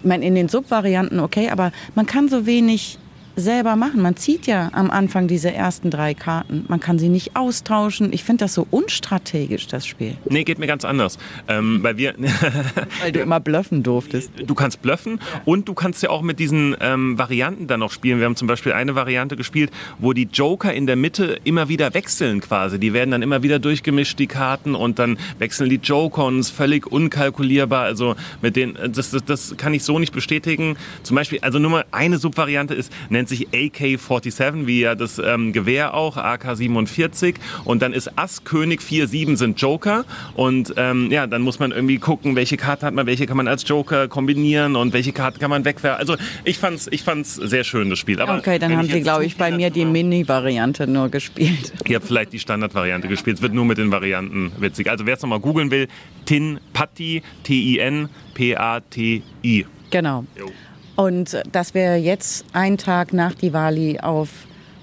Ich 0.00 0.04
meine, 0.04 0.24
in 0.24 0.34
den 0.34 0.48
Subvarianten 0.48 1.18
okay, 1.20 1.48
aber 1.50 1.72
man 1.94 2.06
kann 2.06 2.28
so 2.28 2.46
wenig 2.46 2.98
selber 3.38 3.76
machen. 3.76 4.02
Man 4.02 4.16
zieht 4.16 4.46
ja 4.46 4.70
am 4.72 4.90
Anfang 4.90 5.28
diese 5.28 5.52
ersten 5.52 5.90
drei 5.90 6.14
Karten. 6.14 6.64
Man 6.68 6.80
kann 6.80 6.98
sie 6.98 7.08
nicht 7.08 7.36
austauschen. 7.36 8.12
Ich 8.12 8.24
finde 8.24 8.44
das 8.44 8.54
so 8.54 8.66
unstrategisch, 8.70 9.66
das 9.66 9.86
Spiel. 9.86 10.16
Nee, 10.28 10.44
geht 10.44 10.58
mir 10.58 10.66
ganz 10.66 10.84
anders. 10.84 11.18
Ähm, 11.48 11.82
weil 11.82 11.96
wir. 11.96 12.14
weil 13.00 13.12
du 13.12 13.20
immer 13.20 13.40
bluffen 13.40 13.82
durftest. 13.82 14.30
Du 14.44 14.54
kannst 14.54 14.82
bluffen 14.82 15.20
und 15.44 15.68
du 15.68 15.74
kannst 15.74 16.02
ja 16.02 16.10
auch 16.10 16.22
mit 16.22 16.38
diesen 16.38 16.76
ähm, 16.80 17.18
Varianten 17.18 17.66
dann 17.66 17.80
noch 17.80 17.92
spielen. 17.92 18.18
Wir 18.18 18.26
haben 18.26 18.36
zum 18.36 18.48
Beispiel 18.48 18.72
eine 18.72 18.94
Variante 18.94 19.36
gespielt, 19.36 19.70
wo 19.98 20.12
die 20.12 20.28
Joker 20.32 20.72
in 20.72 20.86
der 20.86 20.96
Mitte 20.96 21.38
immer 21.44 21.68
wieder 21.68 21.94
wechseln 21.94 22.40
quasi. 22.40 22.78
Die 22.78 22.92
werden 22.92 23.10
dann 23.10 23.22
immer 23.22 23.42
wieder 23.42 23.58
durchgemischt, 23.58 24.18
die 24.18 24.26
Karten, 24.26 24.74
und 24.74 24.98
dann 24.98 25.18
wechseln 25.38 25.70
die 25.70 25.76
Joker 25.76 26.24
und 26.24 26.38
es 26.40 26.48
ist 26.48 26.56
völlig 26.56 26.86
unkalkulierbar. 26.86 27.84
Also 27.84 28.16
mit 28.42 28.56
den, 28.56 28.76
das, 28.92 29.10
das, 29.10 29.24
das 29.24 29.56
kann 29.56 29.74
ich 29.74 29.84
so 29.84 29.98
nicht 29.98 30.12
bestätigen. 30.12 30.76
Zum 31.02 31.14
Beispiel, 31.14 31.38
also 31.42 31.58
nur 31.58 31.70
mal 31.70 31.84
eine 31.90 32.18
Subvariante 32.18 32.74
ist, 32.74 32.92
nennt 33.08 33.27
nennt 33.28 33.38
sich 33.38 33.48
AK-47, 33.48 34.66
wie 34.66 34.80
ja 34.80 34.94
das 34.94 35.18
ähm, 35.18 35.52
Gewehr 35.52 35.94
auch, 35.94 36.16
AK-47. 36.16 37.34
Und 37.64 37.82
dann 37.82 37.92
ist 37.92 38.18
Ass, 38.18 38.44
König, 38.44 38.82
4, 38.82 39.08
7 39.08 39.36
sind 39.36 39.60
Joker. 39.60 40.04
Und 40.34 40.74
ähm, 40.76 41.10
ja, 41.10 41.26
dann 41.26 41.42
muss 41.42 41.58
man 41.58 41.72
irgendwie 41.72 41.98
gucken, 41.98 42.36
welche 42.36 42.56
Karte 42.56 42.86
hat 42.86 42.94
man, 42.94 43.06
welche 43.06 43.26
kann 43.26 43.36
man 43.36 43.48
als 43.48 43.66
Joker 43.68 44.08
kombinieren 44.08 44.76
und 44.76 44.92
welche 44.92 45.12
Karte 45.12 45.38
kann 45.38 45.50
man 45.50 45.64
wegwerfen. 45.64 46.00
Also 46.00 46.16
ich 46.44 46.58
fand's, 46.58 46.88
ich 46.90 47.02
fand's 47.02 47.34
sehr 47.34 47.64
schön, 47.64 47.90
das 47.90 47.98
Spiel. 47.98 48.20
Aber 48.20 48.38
okay, 48.38 48.58
dann 48.58 48.76
haben 48.76 48.88
Sie, 48.88 49.00
glaube 49.00 49.24
ich, 49.24 49.36
bei 49.36 49.50
mir 49.50 49.70
die 49.70 49.84
Mini-Variante 49.84 50.86
nur 50.86 51.08
gespielt. 51.08 51.72
Ihr 51.86 51.96
habt 51.96 52.06
vielleicht 52.06 52.32
die 52.32 52.38
Standard-Variante 52.38 53.08
gespielt. 53.08 53.36
Es 53.36 53.42
wird 53.42 53.54
nur 53.54 53.64
mit 53.64 53.78
den 53.78 53.90
Varianten 53.90 54.52
witzig. 54.58 54.90
Also 54.90 55.06
wer 55.06 55.14
es 55.14 55.22
nochmal 55.22 55.40
googeln 55.40 55.70
will, 55.70 55.88
Tin 56.24 56.60
Patti, 56.72 57.22
T-I-N, 57.44 58.08
P-A-T-I. 58.34 59.66
Genau. 59.90 60.24
Jo. 60.38 60.50
Und 60.98 61.40
dass 61.52 61.74
wir 61.74 61.96
jetzt 62.00 62.44
einen 62.52 62.76
Tag 62.76 63.12
nach 63.12 63.32
Diwali 63.32 64.00
auf 64.00 64.30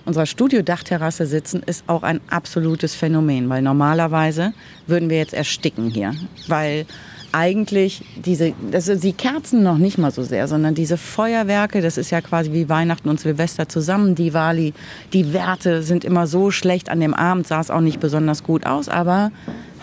unserer 0.05 0.25
Studiodachterrasse 0.25 1.25
sitzen, 1.25 1.61
ist 1.65 1.83
auch 1.87 2.03
ein 2.03 2.21
absolutes 2.29 2.95
Phänomen, 2.95 3.49
weil 3.49 3.61
normalerweise 3.61 4.53
würden 4.87 5.09
wir 5.09 5.17
jetzt 5.17 5.33
ersticken 5.33 5.89
hier, 5.89 6.13
weil 6.47 6.85
eigentlich 7.33 8.05
diese, 8.15 8.53
also 8.71 8.95
die 8.95 9.11
Kerzen 9.11 9.61
noch 9.61 9.77
nicht 9.77 9.97
mal 9.97 10.11
so 10.11 10.23
sehr, 10.23 10.47
sondern 10.47 10.73
diese 10.73 10.95
Feuerwerke, 10.95 11.81
das 11.81 11.97
ist 11.97 12.11
ja 12.11 12.21
quasi 12.21 12.53
wie 12.53 12.69
Weihnachten 12.69 13.09
und 13.09 13.19
Silvester 13.19 13.67
zusammen, 13.67 14.15
Diwali, 14.15 14.73
die 15.11 15.33
Werte 15.33 15.83
sind 15.83 16.05
immer 16.05 16.27
so 16.27 16.49
schlecht, 16.49 16.87
an 16.87 17.01
dem 17.01 17.13
Abend 17.13 17.45
sah 17.45 17.59
es 17.59 17.69
auch 17.69 17.81
nicht 17.81 17.99
besonders 17.99 18.41
gut 18.41 18.65
aus, 18.65 18.87
aber 18.87 19.33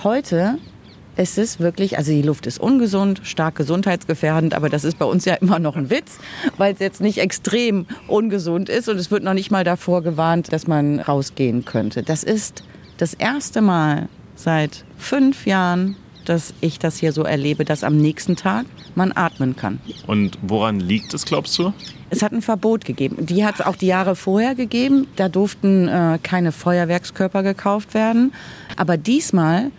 heute 0.02 0.56
es 1.16 1.38
ist 1.38 1.60
wirklich, 1.60 1.98
also 1.98 2.10
die 2.10 2.22
Luft 2.22 2.46
ist 2.46 2.58
ungesund, 2.58 3.20
stark 3.24 3.56
gesundheitsgefährdend, 3.56 4.54
aber 4.54 4.68
das 4.68 4.84
ist 4.84 4.98
bei 4.98 5.04
uns 5.04 5.24
ja 5.24 5.34
immer 5.34 5.58
noch 5.58 5.76
ein 5.76 5.90
Witz, 5.90 6.18
weil 6.56 6.72
es 6.72 6.80
jetzt 6.80 7.00
nicht 7.00 7.18
extrem 7.18 7.86
ungesund 8.08 8.68
ist 8.68 8.88
und 8.88 8.96
es 8.96 9.10
wird 9.10 9.22
noch 9.22 9.34
nicht 9.34 9.50
mal 9.50 9.64
davor 9.64 10.02
gewarnt, 10.02 10.52
dass 10.52 10.66
man 10.66 11.00
rausgehen 11.00 11.64
könnte. 11.64 12.02
Das 12.02 12.24
ist 12.24 12.62
das 12.96 13.14
erste 13.14 13.60
Mal 13.60 14.08
seit 14.36 14.84
fünf 14.96 15.46
Jahren, 15.46 15.96
dass 16.24 16.54
ich 16.60 16.78
das 16.78 16.98
hier 16.98 17.12
so 17.12 17.24
erlebe, 17.24 17.64
dass 17.64 17.84
am 17.84 17.96
nächsten 17.96 18.36
Tag 18.36 18.64
man 18.94 19.12
atmen 19.14 19.56
kann. 19.56 19.80
Und 20.06 20.38
woran 20.42 20.78
liegt 20.78 21.12
es, 21.14 21.24
glaubst 21.24 21.58
du? 21.58 21.72
Es 22.10 22.22
hat 22.22 22.32
ein 22.32 22.42
Verbot 22.42 22.84
gegeben. 22.84 23.26
Die 23.26 23.44
hat 23.44 23.56
es 23.56 23.60
auch 23.62 23.74
die 23.74 23.86
Jahre 23.86 24.14
vorher 24.14 24.54
gegeben. 24.54 25.06
Da 25.16 25.28
durften 25.28 25.88
äh, 25.88 26.18
keine 26.22 26.52
Feuerwerkskörper 26.52 27.42
gekauft 27.42 27.94
werden. 27.94 28.32
Aber 28.76 28.96
diesmal 28.96 29.72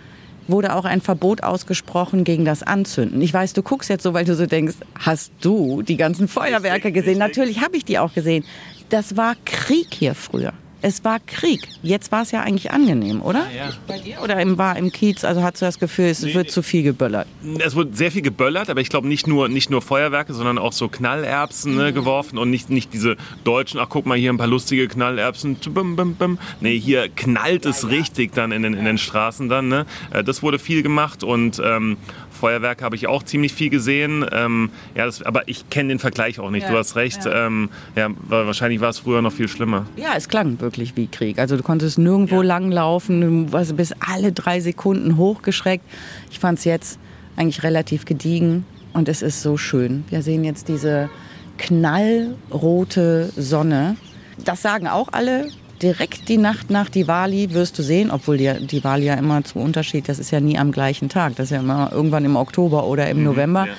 wurde 0.47 0.75
auch 0.75 0.85
ein 0.85 1.01
Verbot 1.01 1.43
ausgesprochen 1.43 2.23
gegen 2.23 2.45
das 2.45 2.63
Anzünden. 2.63 3.21
Ich 3.21 3.33
weiß, 3.33 3.53
du 3.53 3.63
guckst 3.63 3.89
jetzt 3.89 4.03
so, 4.03 4.13
weil 4.13 4.25
du 4.25 4.35
so 4.35 4.45
denkst, 4.45 4.75
hast 5.00 5.31
du 5.41 5.81
die 5.81 5.97
ganzen 5.97 6.27
Feuerwerke 6.27 6.91
gesehen? 6.91 7.17
Natürlich 7.17 7.62
habe 7.62 7.77
ich 7.77 7.85
die 7.85 8.00
auch 8.00 8.13
gesehen. 8.13 8.43
Das 8.89 9.17
war 9.17 9.35
Krieg 9.45 9.88
hier 9.93 10.15
früher. 10.15 10.53
Es 10.85 11.05
war 11.05 11.21
Krieg. 11.25 11.61
Jetzt 11.81 12.11
war 12.11 12.23
es 12.23 12.31
ja 12.31 12.41
eigentlich 12.41 12.71
angenehm, 12.71 13.21
oder? 13.21 13.47
Ja, 13.55 13.67
ja. 13.67 13.73
Bei 13.87 13.99
dir? 13.99 14.21
Oder 14.21 14.41
im, 14.41 14.57
war 14.57 14.75
im 14.75 14.91
Kiez, 14.91 15.23
also 15.23 15.41
hast 15.41 15.61
du 15.61 15.65
das 15.65 15.79
Gefühl, 15.79 16.07
es 16.07 16.21
nee, 16.21 16.33
wird 16.33 16.51
zu 16.51 16.61
viel 16.61 16.83
geböllert? 16.83 17.25
Es 17.59 17.77
wird 17.77 17.95
sehr 17.95 18.11
viel 18.11 18.21
geböllert, 18.21 18.69
aber 18.69 18.81
ich 18.81 18.89
glaube 18.89 19.07
nicht 19.07 19.25
nur, 19.25 19.47
nicht 19.47 19.69
nur 19.69 19.81
Feuerwerke, 19.81 20.33
sondern 20.33 20.57
auch 20.57 20.73
so 20.73 20.89
Knallerbsen 20.89 21.77
ne, 21.77 21.91
mhm. 21.91 21.95
geworfen 21.95 22.37
und 22.37 22.49
nicht, 22.49 22.69
nicht 22.69 22.91
diese 22.91 23.15
deutschen, 23.45 23.79
ach 23.79 23.87
guck 23.87 24.05
mal 24.05 24.17
hier 24.17 24.33
ein 24.33 24.37
paar 24.37 24.47
lustige 24.47 24.89
Knallerbsen. 24.89 25.55
Bim, 25.55 25.95
bim, 25.95 26.15
bim. 26.15 26.37
Nee, 26.59 26.77
hier 26.77 27.07
knallt 27.07 27.65
es 27.65 27.87
richtig 27.87 28.33
dann 28.33 28.51
in 28.51 28.63
den, 28.63 28.73
in 28.73 28.83
den 28.83 28.97
Straßen 28.97 29.47
dann. 29.47 29.69
Ne? 29.69 29.85
Äh, 30.11 30.25
das 30.25 30.43
wurde 30.43 30.59
viel 30.59 30.83
gemacht 30.83 31.23
und 31.23 31.61
ähm, 31.63 31.95
Feuerwerk 32.43 32.81
habe 32.81 32.97
ich 32.97 33.07
auch 33.07 33.23
ziemlich 33.23 33.53
viel 33.53 33.69
gesehen. 33.69 34.25
Ähm, 34.33 34.69
ja, 34.95 35.05
das, 35.05 35.21
aber 35.21 35.47
ich 35.47 35.69
kenne 35.69 35.88
den 35.88 36.00
Vergleich 36.00 36.41
auch 36.41 36.50
nicht. 36.50 36.63
Ja, 36.63 36.71
du 36.71 36.77
hast 36.77 36.97
recht. 36.97 37.23
Ja. 37.23 37.47
Ähm, 37.47 37.69
ja, 37.95 38.09
wahrscheinlich 38.27 38.81
war 38.81 38.89
es 38.89 39.00
früher 39.00 39.21
noch 39.21 39.31
viel 39.31 39.47
schlimmer. 39.47 39.85
Ja, 39.95 40.09
es 40.17 40.27
klang 40.27 40.59
wirklich 40.59 40.97
wie 40.97 41.07
Krieg. 41.07 41.39
Also 41.39 41.55
du 41.55 41.63
konntest 41.63 41.97
nirgendwo 41.97 42.41
ja. 42.41 42.47
langlaufen, 42.47 43.21
du 43.21 43.53
warst 43.53 43.77
bis 43.77 43.93
alle 43.93 44.33
drei 44.33 44.59
Sekunden 44.59 45.15
hochgeschreckt. 45.15 45.85
Ich 46.31 46.39
fand 46.39 46.59
es 46.59 46.65
jetzt 46.65 47.00
eigentlich 47.38 47.63
relativ 47.63 48.03
gediegen 48.03 48.65
und 48.91 49.07
es 49.07 49.21
ist 49.21 49.41
so 49.41 49.55
schön. 49.55 50.03
Wir 50.09 50.21
sehen 50.21 50.43
jetzt 50.43 50.67
diese 50.67 51.09
knallrote 51.59 53.31
Sonne. 53.38 53.95
Das 54.43 54.62
sagen 54.62 54.89
auch 54.89 55.07
alle 55.13 55.47
direkt 55.83 56.29
die 56.29 56.37
Nacht 56.37 56.69
nach 56.69 56.89
Diwali 56.89 57.53
wirst 57.53 57.77
du 57.77 57.83
sehen, 57.83 58.09
obwohl 58.09 58.37
die 58.37 58.51
Diwali 58.65 59.05
ja 59.05 59.15
immer 59.15 59.43
zu 59.43 59.59
Unterschied, 59.59 60.07
das 60.07 60.17
ist 60.17 60.31
ja 60.31 60.39
nie 60.39 60.57
am 60.57 60.71
gleichen 60.71 61.09
Tag, 61.09 61.35
das 61.35 61.45
ist 61.45 61.51
ja 61.51 61.59
immer 61.59 61.91
irgendwann 61.91 62.25
im 62.25 62.37
Oktober 62.37 62.85
oder 62.87 63.09
im 63.09 63.19
mhm, 63.19 63.25
November. 63.25 63.67
Ja. 63.67 63.73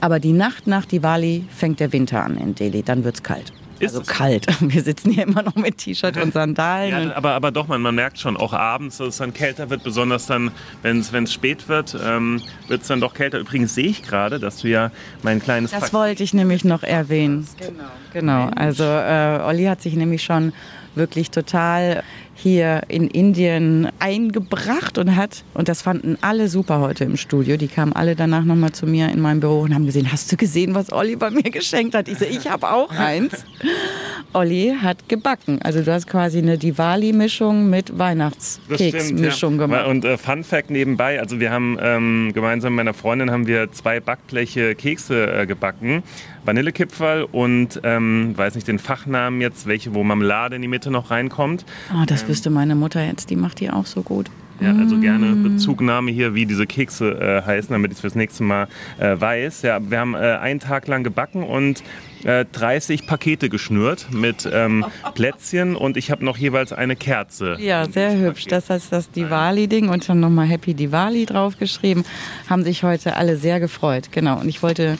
Aber 0.00 0.18
die 0.18 0.32
Nacht 0.32 0.66
nach 0.66 0.86
Diwali 0.86 1.44
fängt 1.54 1.78
der 1.78 1.92
Winter 1.92 2.24
an 2.24 2.38
in 2.38 2.54
Delhi, 2.54 2.82
dann 2.82 3.04
wird 3.04 3.16
es 3.16 3.22
kalt. 3.22 3.52
Ist 3.78 3.96
also 3.96 4.06
kalt. 4.06 4.46
Wir 4.60 4.82
sitzen 4.82 5.10
hier 5.10 5.24
immer 5.24 5.42
noch 5.42 5.54
mit 5.54 5.78
T-Shirt 5.78 6.16
und 6.18 6.34
Sandalen. 6.34 7.08
Ja, 7.08 7.16
aber, 7.16 7.32
aber 7.32 7.50
doch, 7.50 7.66
man, 7.66 7.80
man 7.80 7.94
merkt 7.94 8.18
schon 8.18 8.36
auch 8.36 8.52
abends, 8.52 8.98
dass 8.98 9.08
es 9.08 9.16
dann 9.18 9.32
kälter 9.32 9.70
wird, 9.70 9.82
besonders 9.82 10.26
dann, 10.26 10.50
wenn 10.82 10.98
es 10.98 11.32
spät 11.32 11.68
wird, 11.68 11.96
ähm, 12.02 12.42
wird 12.68 12.82
es 12.82 12.88
dann 12.88 13.00
doch 13.00 13.14
kälter. 13.14 13.38
Übrigens 13.38 13.74
sehe 13.74 13.86
ich 13.86 14.02
gerade, 14.02 14.38
dass 14.38 14.58
du 14.58 14.68
ja 14.68 14.90
mein 15.22 15.40
kleines... 15.40 15.70
Das 15.70 15.80
Paket 15.80 15.94
wollte 15.94 16.22
ich 16.22 16.34
nämlich 16.34 16.64
noch 16.64 16.82
erwähnen. 16.82 17.46
Genau. 17.58 17.84
Genau, 18.12 18.50
also 18.54 18.84
äh, 18.84 19.40
Olli 19.42 19.64
hat 19.64 19.80
sich 19.80 19.94
nämlich 19.94 20.22
schon 20.22 20.52
wirklich 20.94 21.30
total 21.30 22.02
hier 22.34 22.82
in 22.88 23.08
Indien 23.08 23.88
eingebracht 23.98 24.98
und 24.98 25.16
hat, 25.16 25.44
und 25.54 25.68
das 25.68 25.82
fanden 25.82 26.16
alle 26.20 26.48
super 26.48 26.80
heute 26.80 27.04
im 27.04 27.16
Studio, 27.16 27.56
die 27.56 27.68
kamen 27.68 27.92
alle 27.92 28.16
danach 28.16 28.44
nochmal 28.44 28.72
zu 28.72 28.86
mir 28.86 29.10
in 29.10 29.20
meinem 29.20 29.40
Büro 29.40 29.60
und 29.60 29.74
haben 29.74 29.86
gesehen, 29.86 30.10
hast 30.10 30.30
du 30.32 30.36
gesehen, 30.36 30.74
was 30.74 30.92
Olli 30.92 31.16
bei 31.16 31.30
mir 31.30 31.42
geschenkt 31.42 31.94
hat? 31.94 32.08
Ich 32.08 32.18
so, 32.18 32.24
ich 32.24 32.48
habe 32.48 32.70
auch 32.70 32.90
eins. 32.90 33.44
Olli 34.32 34.74
hat 34.80 35.08
gebacken. 35.08 35.60
Also 35.62 35.82
du 35.82 35.92
hast 35.92 36.06
quasi 36.06 36.38
eine 36.38 36.56
Diwali-Mischung 36.56 37.68
mit 37.68 37.98
Weihnachtskeks-Mischung 37.98 39.54
ja. 39.54 39.66
gemacht. 39.66 39.86
Und 39.86 40.04
äh, 40.04 40.16
Fun 40.16 40.44
Fact 40.44 40.70
nebenbei, 40.70 41.18
also 41.18 41.40
wir 41.40 41.50
haben 41.50 41.76
ähm, 41.80 42.30
gemeinsam 42.32 42.74
mit 42.74 42.84
meiner 42.84 42.94
Freundin 42.94 43.30
haben 43.30 43.46
wir 43.46 43.72
zwei 43.72 44.00
Backbleche 44.00 44.74
Kekse 44.74 45.32
äh, 45.32 45.46
gebacken. 45.46 46.02
Vanillekipferl 46.44 47.24
und, 47.30 47.80
ähm, 47.84 48.32
weiß 48.36 48.54
nicht 48.54 48.66
den 48.66 48.78
Fachnamen 48.78 49.40
jetzt, 49.40 49.66
welche, 49.66 49.94
wo 49.94 50.02
Marmelade 50.02 50.56
in 50.56 50.62
die 50.62 50.68
Mitte 50.68 50.90
noch 50.90 51.10
reinkommt. 51.10 51.64
Oh, 51.92 52.04
das 52.06 52.19
ähm, 52.22 52.28
wüsste 52.28 52.50
meine 52.50 52.74
Mutter 52.74 53.04
jetzt, 53.04 53.30
die 53.30 53.36
macht 53.36 53.60
die 53.60 53.70
auch 53.70 53.86
so 53.86 54.02
gut. 54.02 54.30
Ja, 54.60 54.74
also 54.74 54.98
gerne 54.98 55.26
mm. 55.26 55.42
Bezugnahme 55.42 56.10
hier, 56.10 56.34
wie 56.34 56.44
diese 56.44 56.66
Kekse 56.66 57.18
äh, 57.18 57.46
heißen, 57.46 57.72
damit 57.72 57.92
ich 57.92 57.96
es 57.96 58.00
fürs 58.02 58.14
nächste 58.14 58.42
Mal 58.42 58.68
äh, 58.98 59.18
weiß. 59.18 59.62
Ja, 59.62 59.80
wir 59.90 59.98
haben 59.98 60.14
äh, 60.14 60.18
einen 60.18 60.60
Tag 60.60 60.86
lang 60.86 61.02
gebacken 61.02 61.42
und 61.42 61.82
30 62.22 63.00
äh, 63.00 63.06
Pakete 63.06 63.48
geschnürt 63.48 64.08
mit 64.12 64.46
ähm, 64.52 64.84
Plätzchen 65.14 65.74
und 65.74 65.96
ich 65.96 66.10
habe 66.10 66.22
noch 66.22 66.36
jeweils 66.36 66.74
eine 66.74 66.94
Kerze. 66.94 67.56
Ja, 67.58 67.88
sehr 67.88 68.14
hübsch. 68.18 68.44
Das 68.44 68.68
heißt 68.68 68.92
das 68.92 69.10
Diwali-Ding 69.10 69.88
und 69.88 70.06
dann 70.06 70.20
nochmal 70.20 70.46
Happy 70.46 70.74
Diwali 70.74 71.24
draufgeschrieben. 71.24 72.04
Haben 72.50 72.62
sich 72.62 72.82
heute 72.82 73.16
alle 73.16 73.38
sehr 73.38 73.58
gefreut. 73.58 74.12
Genau. 74.12 74.38
Und 74.40 74.48
ich 74.48 74.62
wollte 74.62 74.98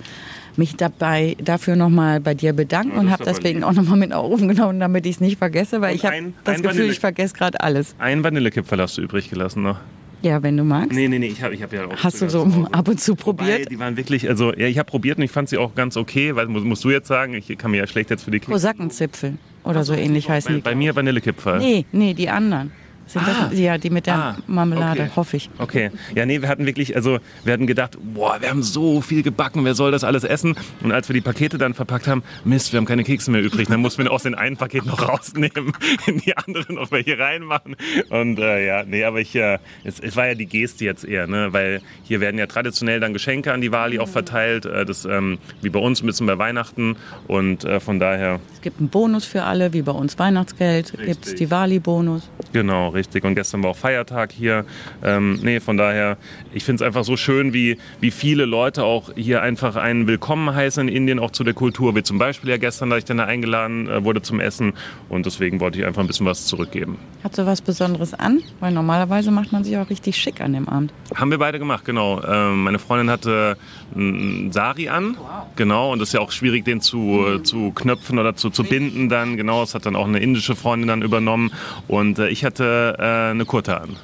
mich 0.57 0.77
dabei 0.77 1.37
dafür 1.43 1.77
nochmal 1.77 2.21
bei 2.21 2.35
dir 2.35 2.53
bedanken 2.53 2.95
ja, 2.95 3.01
und 3.01 3.11
habe 3.11 3.25
deswegen 3.25 3.61
lieb. 3.61 3.69
auch 3.69 3.73
nochmal 3.73 3.99
mit 3.99 4.13
aufgenommen, 4.13 4.81
damit 4.81 5.07
ich 5.07 5.17
es 5.17 5.21
nicht 5.21 5.39
vergesse, 5.39 5.81
weil 5.81 5.93
und 5.93 5.97
ich 5.97 6.05
habe 6.05 6.33
das 6.45 6.57
Gefühl, 6.57 6.71
Vanille 6.71 6.93
ich 6.93 7.01
vergesse 7.01 7.35
gerade 7.35 7.61
alles. 7.61 7.95
Ein 7.99 8.25
Vanillekipferl 8.25 8.81
hast 8.81 8.99
du 8.99 9.03
übrig 9.03 9.31
gelassen 9.31 9.63
noch. 9.63 9.79
Ja, 10.23 10.43
wenn 10.43 10.57
du 10.57 10.65
magst. 10.65 10.93
Nee, 10.93 11.09
nee, 11.09 11.19
nee, 11.19 11.29
ich 11.29 11.43
habe 11.43 11.55
ich 11.55 11.63
hab 11.63 11.73
ja 11.73 11.87
auch. 11.87 11.97
Hast 11.97 12.21
du 12.21 12.29
so 12.29 12.43
ab 12.73 12.89
und 12.89 13.01
zu 13.01 13.15
probiert? 13.15 13.61
Wobei, 13.61 13.65
die 13.65 13.79
waren 13.79 13.97
wirklich, 13.97 14.29
also 14.29 14.53
ja, 14.53 14.67
ich 14.67 14.79
habe 14.79 14.91
probiert 14.91 15.17
und 15.17 15.25
ich 15.25 15.31
fand 15.31 15.49
sie 15.49 15.57
auch 15.57 15.75
ganz 15.75 15.97
okay, 15.97 16.37
weil 16.37 16.47
musst, 16.47 16.67
musst 16.67 16.85
du 16.85 16.91
jetzt 16.91 17.09
sagen, 17.09 17.35
ich 17.35 17.57
kann 17.57 17.71
mir 17.71 17.79
ja 17.79 17.87
schlecht 17.87 18.11
jetzt 18.11 18.25
für 18.25 18.31
die 18.31 18.39
Kekse. 18.39 18.53
Kosackenzipfel 18.53 19.39
oder 19.65 19.85
so, 19.85 19.95
so 19.95 19.99
ähnlich 19.99 20.29
heißen 20.29 20.51
bei, 20.51 20.57
die. 20.57 20.63
Bei 20.63 20.75
mir 20.75 20.95
Vanillekipferl. 20.95 21.59
Nee, 21.59 21.87
nee, 21.93 22.13
die 22.13 22.29
anderen. 22.29 22.71
Sind 23.13 23.27
das, 23.27 23.59
ja, 23.59 23.77
die 23.77 23.91
mit 23.91 24.07
der 24.07 24.15
Ah, 24.15 24.37
Marmelade, 24.47 25.03
okay. 25.03 25.11
hoffe 25.17 25.37
ich. 25.37 25.51
Okay. 25.59 25.91
Ja, 26.15 26.27
nee, 26.27 26.41
wir 26.43 26.49
hatten 26.49 26.65
wirklich, 26.65 26.95
also 26.95 27.19
wir 27.45 27.53
hatten 27.53 27.67
gedacht, 27.67 27.99
boah, 28.15 28.37
wir 28.41 28.49
haben 28.51 28.63
so 28.63 29.01
viel 29.01 29.23
gebacken, 29.25 29.65
wer 29.65 29.75
soll 29.75 29.91
das 29.91 30.05
alles 30.05 30.23
essen? 30.23 30.55
Und 30.83 30.93
als 30.93 31.09
wir 31.09 31.15
die 31.15 31.21
Pakete 31.21 31.59
dann 31.59 31.75
verpackt 31.75 32.07
haben, 32.07 32.23
Mist, 32.45 32.73
wir 32.73 32.79
haben 32.79 32.85
keine 32.87 33.03
Kekse 33.03 33.33
mehr 33.33 33.43
übrig. 33.43 33.67
Dann 33.69 33.81
mussten 33.81 34.05
wir 34.05 34.13
aus 34.13 34.23
den 34.23 34.37
einen 34.37 34.57
Paket 34.57 34.87
noch 34.87 35.09
rausnehmen, 35.09 35.73
in 36.07 36.19
die 36.19 36.37
anderen 36.37 36.77
noch 36.77 36.93
welche 36.93 37.19
reinmachen. 37.19 37.75
Und 38.11 38.39
äh, 38.39 38.65
ja, 38.65 38.85
nee, 38.85 39.03
aber 39.03 39.21
ich, 39.21 39.35
äh, 39.35 39.59
es, 39.83 39.99
es 39.99 40.15
war 40.17 40.29
ja 40.29 40.35
die 40.35 40.47
Geste 40.47 40.85
jetzt 40.85 41.05
eher, 41.05 41.27
ne? 41.27 41.49
weil 41.53 41.81
hier 42.05 42.21
werden 42.21 42.39
ja 42.39 42.47
traditionell 42.47 43.01
dann 43.01 43.13
Geschenke 43.13 43.53
an 43.53 43.61
die 43.61 43.73
Wali 43.73 43.99
auch 43.99 44.09
verteilt, 44.09 44.67
äh, 44.67 44.85
das, 44.85 45.05
ähm, 45.05 45.39
wie 45.63 45.69
bei 45.71 45.81
uns 45.81 46.01
ein 46.03 46.07
bisschen 46.07 46.27
bei 46.29 46.39
Weihnachten. 46.39 46.95
Und 47.27 47.65
äh, 47.65 47.81
von 47.81 47.99
daher, 47.99 48.39
Es 48.55 48.61
gibt 48.61 48.79
einen 48.79 48.89
Bonus 48.89 49.25
für 49.25 49.43
alle, 49.43 49.73
wie 49.73 49.83
bei 49.83 49.93
uns 49.93 50.17
Weihnachtsgeld, 50.19 50.95
gibt 51.05 51.27
es 51.27 51.35
die 51.35 51.51
Wali-Bonus. 51.51 52.29
Genau, 52.53 52.89
richtig. 52.91 53.00
Und 53.25 53.35
gestern 53.35 53.63
war 53.63 53.71
auch 53.71 53.77
Feiertag 53.77 54.33
hier. 54.33 54.65
Ähm, 55.03 55.39
nee, 55.43 55.61
von 55.61 55.77
daher, 55.77 56.17
ich 56.53 56.65
finde 56.65 56.83
es 56.83 56.87
einfach 56.87 57.05
so 57.05 57.17
schön, 57.17 57.53
wie, 57.53 57.79
wie 58.01 58.11
viele 58.11 58.45
Leute 58.45 58.85
auch 58.85 59.11
hier 59.17 59.43
einfach 59.43 59.77
einen 59.77 60.07
Willkommen 60.07 60.55
heißen 60.55 60.89
in 60.89 60.95
Indien, 60.95 61.19
auch 61.19 61.31
zu 61.31 61.45
der 61.45 61.55
Kultur. 61.55 61.95
Wie 61.95 62.03
zum 62.03 62.19
Beispiel 62.19 62.51
ja 62.51 62.57
gestern, 62.57 62.91
da 62.91 62.97
ich 62.97 63.05
dann 63.05 63.19
da 63.19 63.25
eingeladen 63.25 63.89
äh, 63.89 64.05
wurde 64.05 64.23
zum 64.23 64.41
Essen. 64.41 64.75
Und 65.09 65.27
deswegen 65.27 65.61
wollte 65.61 65.79
ich 65.79 65.87
einfach 65.87 66.01
ein 66.01 66.07
bisschen 66.07 66.27
was 66.27 66.47
zurückgeben. 66.47 66.99
Hat 67.25 67.35
so 67.35 67.47
was 67.47 67.61
Besonderes 67.61 68.15
an? 68.15 68.43
Weil 68.61 68.73
normalerweise 68.73 69.31
macht 69.31 69.53
man 69.53 69.65
sich 69.65 69.77
auch 69.77 69.91
richtig 69.91 70.17
schick 70.17 70.41
an 70.41 70.53
dem 70.53 70.69
Abend. 70.69 70.93
Haben 71.15 71.31
wir 71.31 71.39
beide 71.39 71.59
gemacht, 71.59 71.85
genau. 71.85 72.23
Ähm, 72.23 72.65
meine 72.65 72.79
Freundin 72.79 73.11
hatte 73.11 73.57
einen 73.95 74.53
Sari 74.53 74.89
an, 74.89 75.17
genau, 75.57 75.93
und 75.93 75.99
das 75.99 76.11
ist 76.11 76.13
ja 76.13 76.21
auch 76.21 76.31
schwierig, 76.31 76.65
den 76.65 76.81
zu, 76.81 77.27
äh, 77.27 77.43
zu 77.43 77.73
knöpfen 77.73 78.19
oder 78.19 78.37
zu, 78.37 78.51
zu 78.51 78.65
binden 78.65 79.09
dann, 79.09 79.37
genau. 79.37 79.61
Das 79.61 79.75
hat 79.75 79.87
dann 79.87 79.97
auch 79.97 80.07
eine 80.07 80.21
indische 80.21 80.55
Freundin 80.55 80.89
dann 80.89 81.03
übernommen 81.03 81.51
und 81.89 82.19
äh, 82.19 82.29
ich 82.29 82.45
hatte 82.45 82.65
äh, 82.99 83.31
eine 83.31 83.45
Kurta 83.45 83.79
an. 83.79 83.97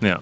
Ja. 0.00 0.20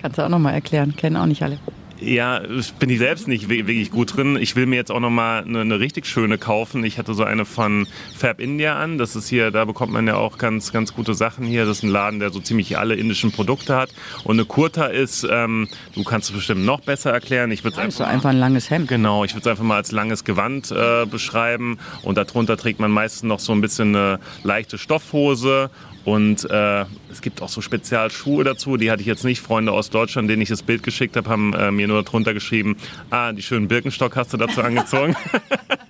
Kannst 0.00 0.18
du 0.18 0.22
auch 0.22 0.28
nochmal 0.28 0.54
erklären, 0.54 0.94
kennen 0.96 1.16
auch 1.16 1.26
nicht 1.26 1.42
alle. 1.42 1.58
Ja, 1.98 2.42
bin 2.78 2.90
ich 2.90 2.98
selbst 2.98 3.26
nicht 3.26 3.48
wi- 3.48 3.66
wirklich 3.66 3.90
gut 3.90 4.14
drin. 4.14 4.36
Ich 4.38 4.54
will 4.54 4.66
mir 4.66 4.76
jetzt 4.76 4.90
auch 4.92 5.00
noch 5.00 5.08
mal 5.08 5.42
eine, 5.44 5.62
eine 5.62 5.80
richtig 5.80 6.04
schöne 6.04 6.36
kaufen. 6.36 6.84
Ich 6.84 6.98
hatte 6.98 7.14
so 7.14 7.24
eine 7.24 7.46
von 7.46 7.86
Fab 8.14 8.38
India 8.38 8.78
an. 8.78 8.98
Das 8.98 9.16
ist 9.16 9.28
hier, 9.28 9.50
da 9.50 9.64
bekommt 9.64 9.94
man 9.94 10.06
ja 10.06 10.16
auch 10.16 10.36
ganz, 10.36 10.72
ganz 10.74 10.92
gute 10.92 11.14
Sachen 11.14 11.46
hier. 11.46 11.64
Das 11.64 11.78
ist 11.78 11.84
ein 11.84 11.88
Laden, 11.88 12.20
der 12.20 12.28
so 12.28 12.40
ziemlich 12.40 12.76
alle 12.76 12.96
indischen 12.96 13.32
Produkte 13.32 13.74
hat. 13.74 13.94
Und 14.24 14.36
eine 14.36 14.44
Kurta 14.44 14.88
ist, 14.88 15.26
ähm, 15.30 15.68
du 15.94 16.04
kannst 16.04 16.28
es 16.28 16.36
bestimmt 16.36 16.66
noch 16.66 16.80
besser 16.82 17.12
erklären. 17.12 17.50
Ich 17.50 17.64
würde 17.64 17.78
einfach 17.80 18.06
einfach 18.06 18.28
ein 18.28 18.38
langes 18.38 18.68
Hemd. 18.68 18.88
Genau, 18.88 19.24
ich 19.24 19.32
würde 19.32 19.40
es 19.40 19.46
einfach 19.46 19.64
mal 19.64 19.76
als 19.76 19.90
langes 19.90 20.22
Gewand 20.24 20.70
äh, 20.70 21.06
beschreiben. 21.06 21.78
Und 22.02 22.18
darunter 22.18 22.58
trägt 22.58 22.78
man 22.78 22.90
meistens 22.90 23.22
noch 23.22 23.40
so 23.40 23.52
ein 23.52 23.62
bisschen 23.62 23.96
eine 23.96 24.20
leichte 24.44 24.76
Stoffhose. 24.76 25.70
Und 26.06 26.48
äh, 26.48 26.84
es 27.10 27.20
gibt 27.20 27.42
auch 27.42 27.48
so 27.48 27.60
Spezialschuhe 27.60 28.44
dazu. 28.44 28.76
Die 28.76 28.92
hatte 28.92 29.00
ich 29.00 29.08
jetzt 29.08 29.24
nicht. 29.24 29.40
Freunde 29.40 29.72
aus 29.72 29.90
Deutschland, 29.90 30.30
denen 30.30 30.40
ich 30.40 30.48
das 30.48 30.62
Bild 30.62 30.84
geschickt 30.84 31.16
habe, 31.16 31.28
haben 31.28 31.52
äh, 31.52 31.72
mir 31.72 31.88
nur 31.88 32.04
drunter 32.04 32.32
geschrieben, 32.32 32.76
ah, 33.10 33.32
die 33.32 33.42
schönen 33.42 33.66
Birkenstock 33.66 34.14
hast 34.14 34.32
du 34.32 34.36
dazu 34.36 34.62
angezogen. 34.62 35.16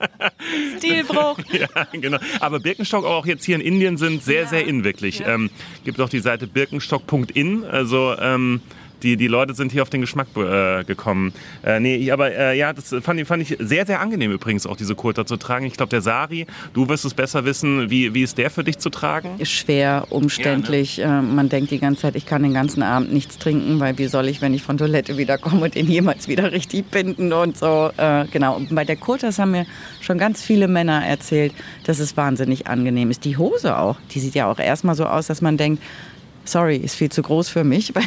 Stilbruch. 0.78 1.38
ja, 1.52 1.68
genau. 1.92 2.16
Aber 2.40 2.60
Birkenstock 2.60 3.04
auch 3.04 3.26
jetzt 3.26 3.44
hier 3.44 3.56
in 3.56 3.60
Indien 3.60 3.98
sind 3.98 4.22
sehr, 4.22 4.46
sehr 4.46 4.66
in 4.66 4.84
wirklich. 4.84 5.22
Ähm, 5.26 5.50
gibt 5.84 6.00
auch 6.00 6.08
die 6.08 6.20
Seite 6.20 6.46
birkenstock.in. 6.46 7.64
Also 7.64 8.14
ähm, 8.18 8.62
die, 9.02 9.16
die 9.16 9.26
Leute 9.28 9.54
sind 9.54 9.72
hier 9.72 9.82
auf 9.82 9.90
den 9.90 10.00
Geschmack 10.00 10.26
äh, 10.36 10.84
gekommen. 10.84 11.32
Äh, 11.64 11.80
nee, 11.80 12.10
aber 12.10 12.32
äh, 12.34 12.56
ja, 12.58 12.72
das 12.72 12.94
fand, 13.02 13.20
ich- 13.20 13.26
fand 13.28 13.42
ich 13.42 13.56
sehr, 13.60 13.86
sehr 13.86 14.00
angenehm 14.00 14.32
übrigens 14.32 14.66
auch 14.66 14.76
diese 14.76 14.94
Kurta 14.94 15.26
zu 15.26 15.36
tragen. 15.36 15.66
Ich 15.66 15.74
glaube, 15.74 15.90
der 15.90 16.00
Sari, 16.00 16.46
du 16.74 16.88
wirst 16.88 17.04
es 17.04 17.14
besser 17.14 17.44
wissen. 17.44 17.90
Wie, 17.90 18.14
wie 18.14 18.22
ist 18.22 18.38
der 18.38 18.50
für 18.50 18.64
dich 18.64 18.78
zu 18.78 18.90
tragen? 18.90 19.30
Ist 19.38 19.52
schwer, 19.52 20.06
umständlich. 20.10 20.98
Äh, 21.00 21.06
Man 21.22 21.48
denkt 21.48 21.70
die 21.70 21.78
ganze 21.78 22.02
Zeit, 22.02 22.16
ich 22.16 22.26
kann 22.26 22.42
den 22.42 22.54
ganzen 22.54 22.82
Abend 22.82 23.12
nichts 23.12 23.38
trinken, 23.38 23.80
weil 23.80 23.96
wie 23.98 24.06
soll 24.06 24.28
ich, 24.28 24.40
wenn 24.40 24.54
ich 24.54 24.62
von 24.62 24.78
Toilette 24.78 25.16
wiederkomme, 25.16 25.70
den 25.76 25.86
jemals 25.88 26.28
wieder 26.28 26.52
richtig 26.52 26.90
binden 26.90 27.32
und 27.32 27.56
so. 27.56 27.90
Äh, 27.96 28.24
Genau. 28.32 28.56
Und 28.56 28.74
bei 28.74 28.84
der 28.84 28.96
Kurtas 28.96 29.38
haben 29.38 29.52
mir 29.52 29.66
schon 30.00 30.18
ganz 30.18 30.42
viele 30.42 30.68
Männer 30.68 31.04
erzählt, 31.06 31.52
dass 31.84 31.98
es 31.98 32.16
wahnsinnig 32.16 32.66
angenehm 32.66 33.10
ist. 33.10 33.24
Die 33.24 33.36
Hose 33.36 33.78
auch. 33.78 33.96
Die 34.12 34.20
sieht 34.20 34.34
ja 34.34 34.50
auch 34.50 34.58
erstmal 34.58 34.94
so 34.94 35.04
aus, 35.04 35.26
dass 35.26 35.42
man 35.42 35.56
denkt, 35.56 35.82
sorry, 36.48 36.76
ist 36.76 36.94
viel 36.94 37.10
zu 37.10 37.22
groß 37.22 37.48
für 37.48 37.64
mich, 37.64 37.94
weil 37.94 38.02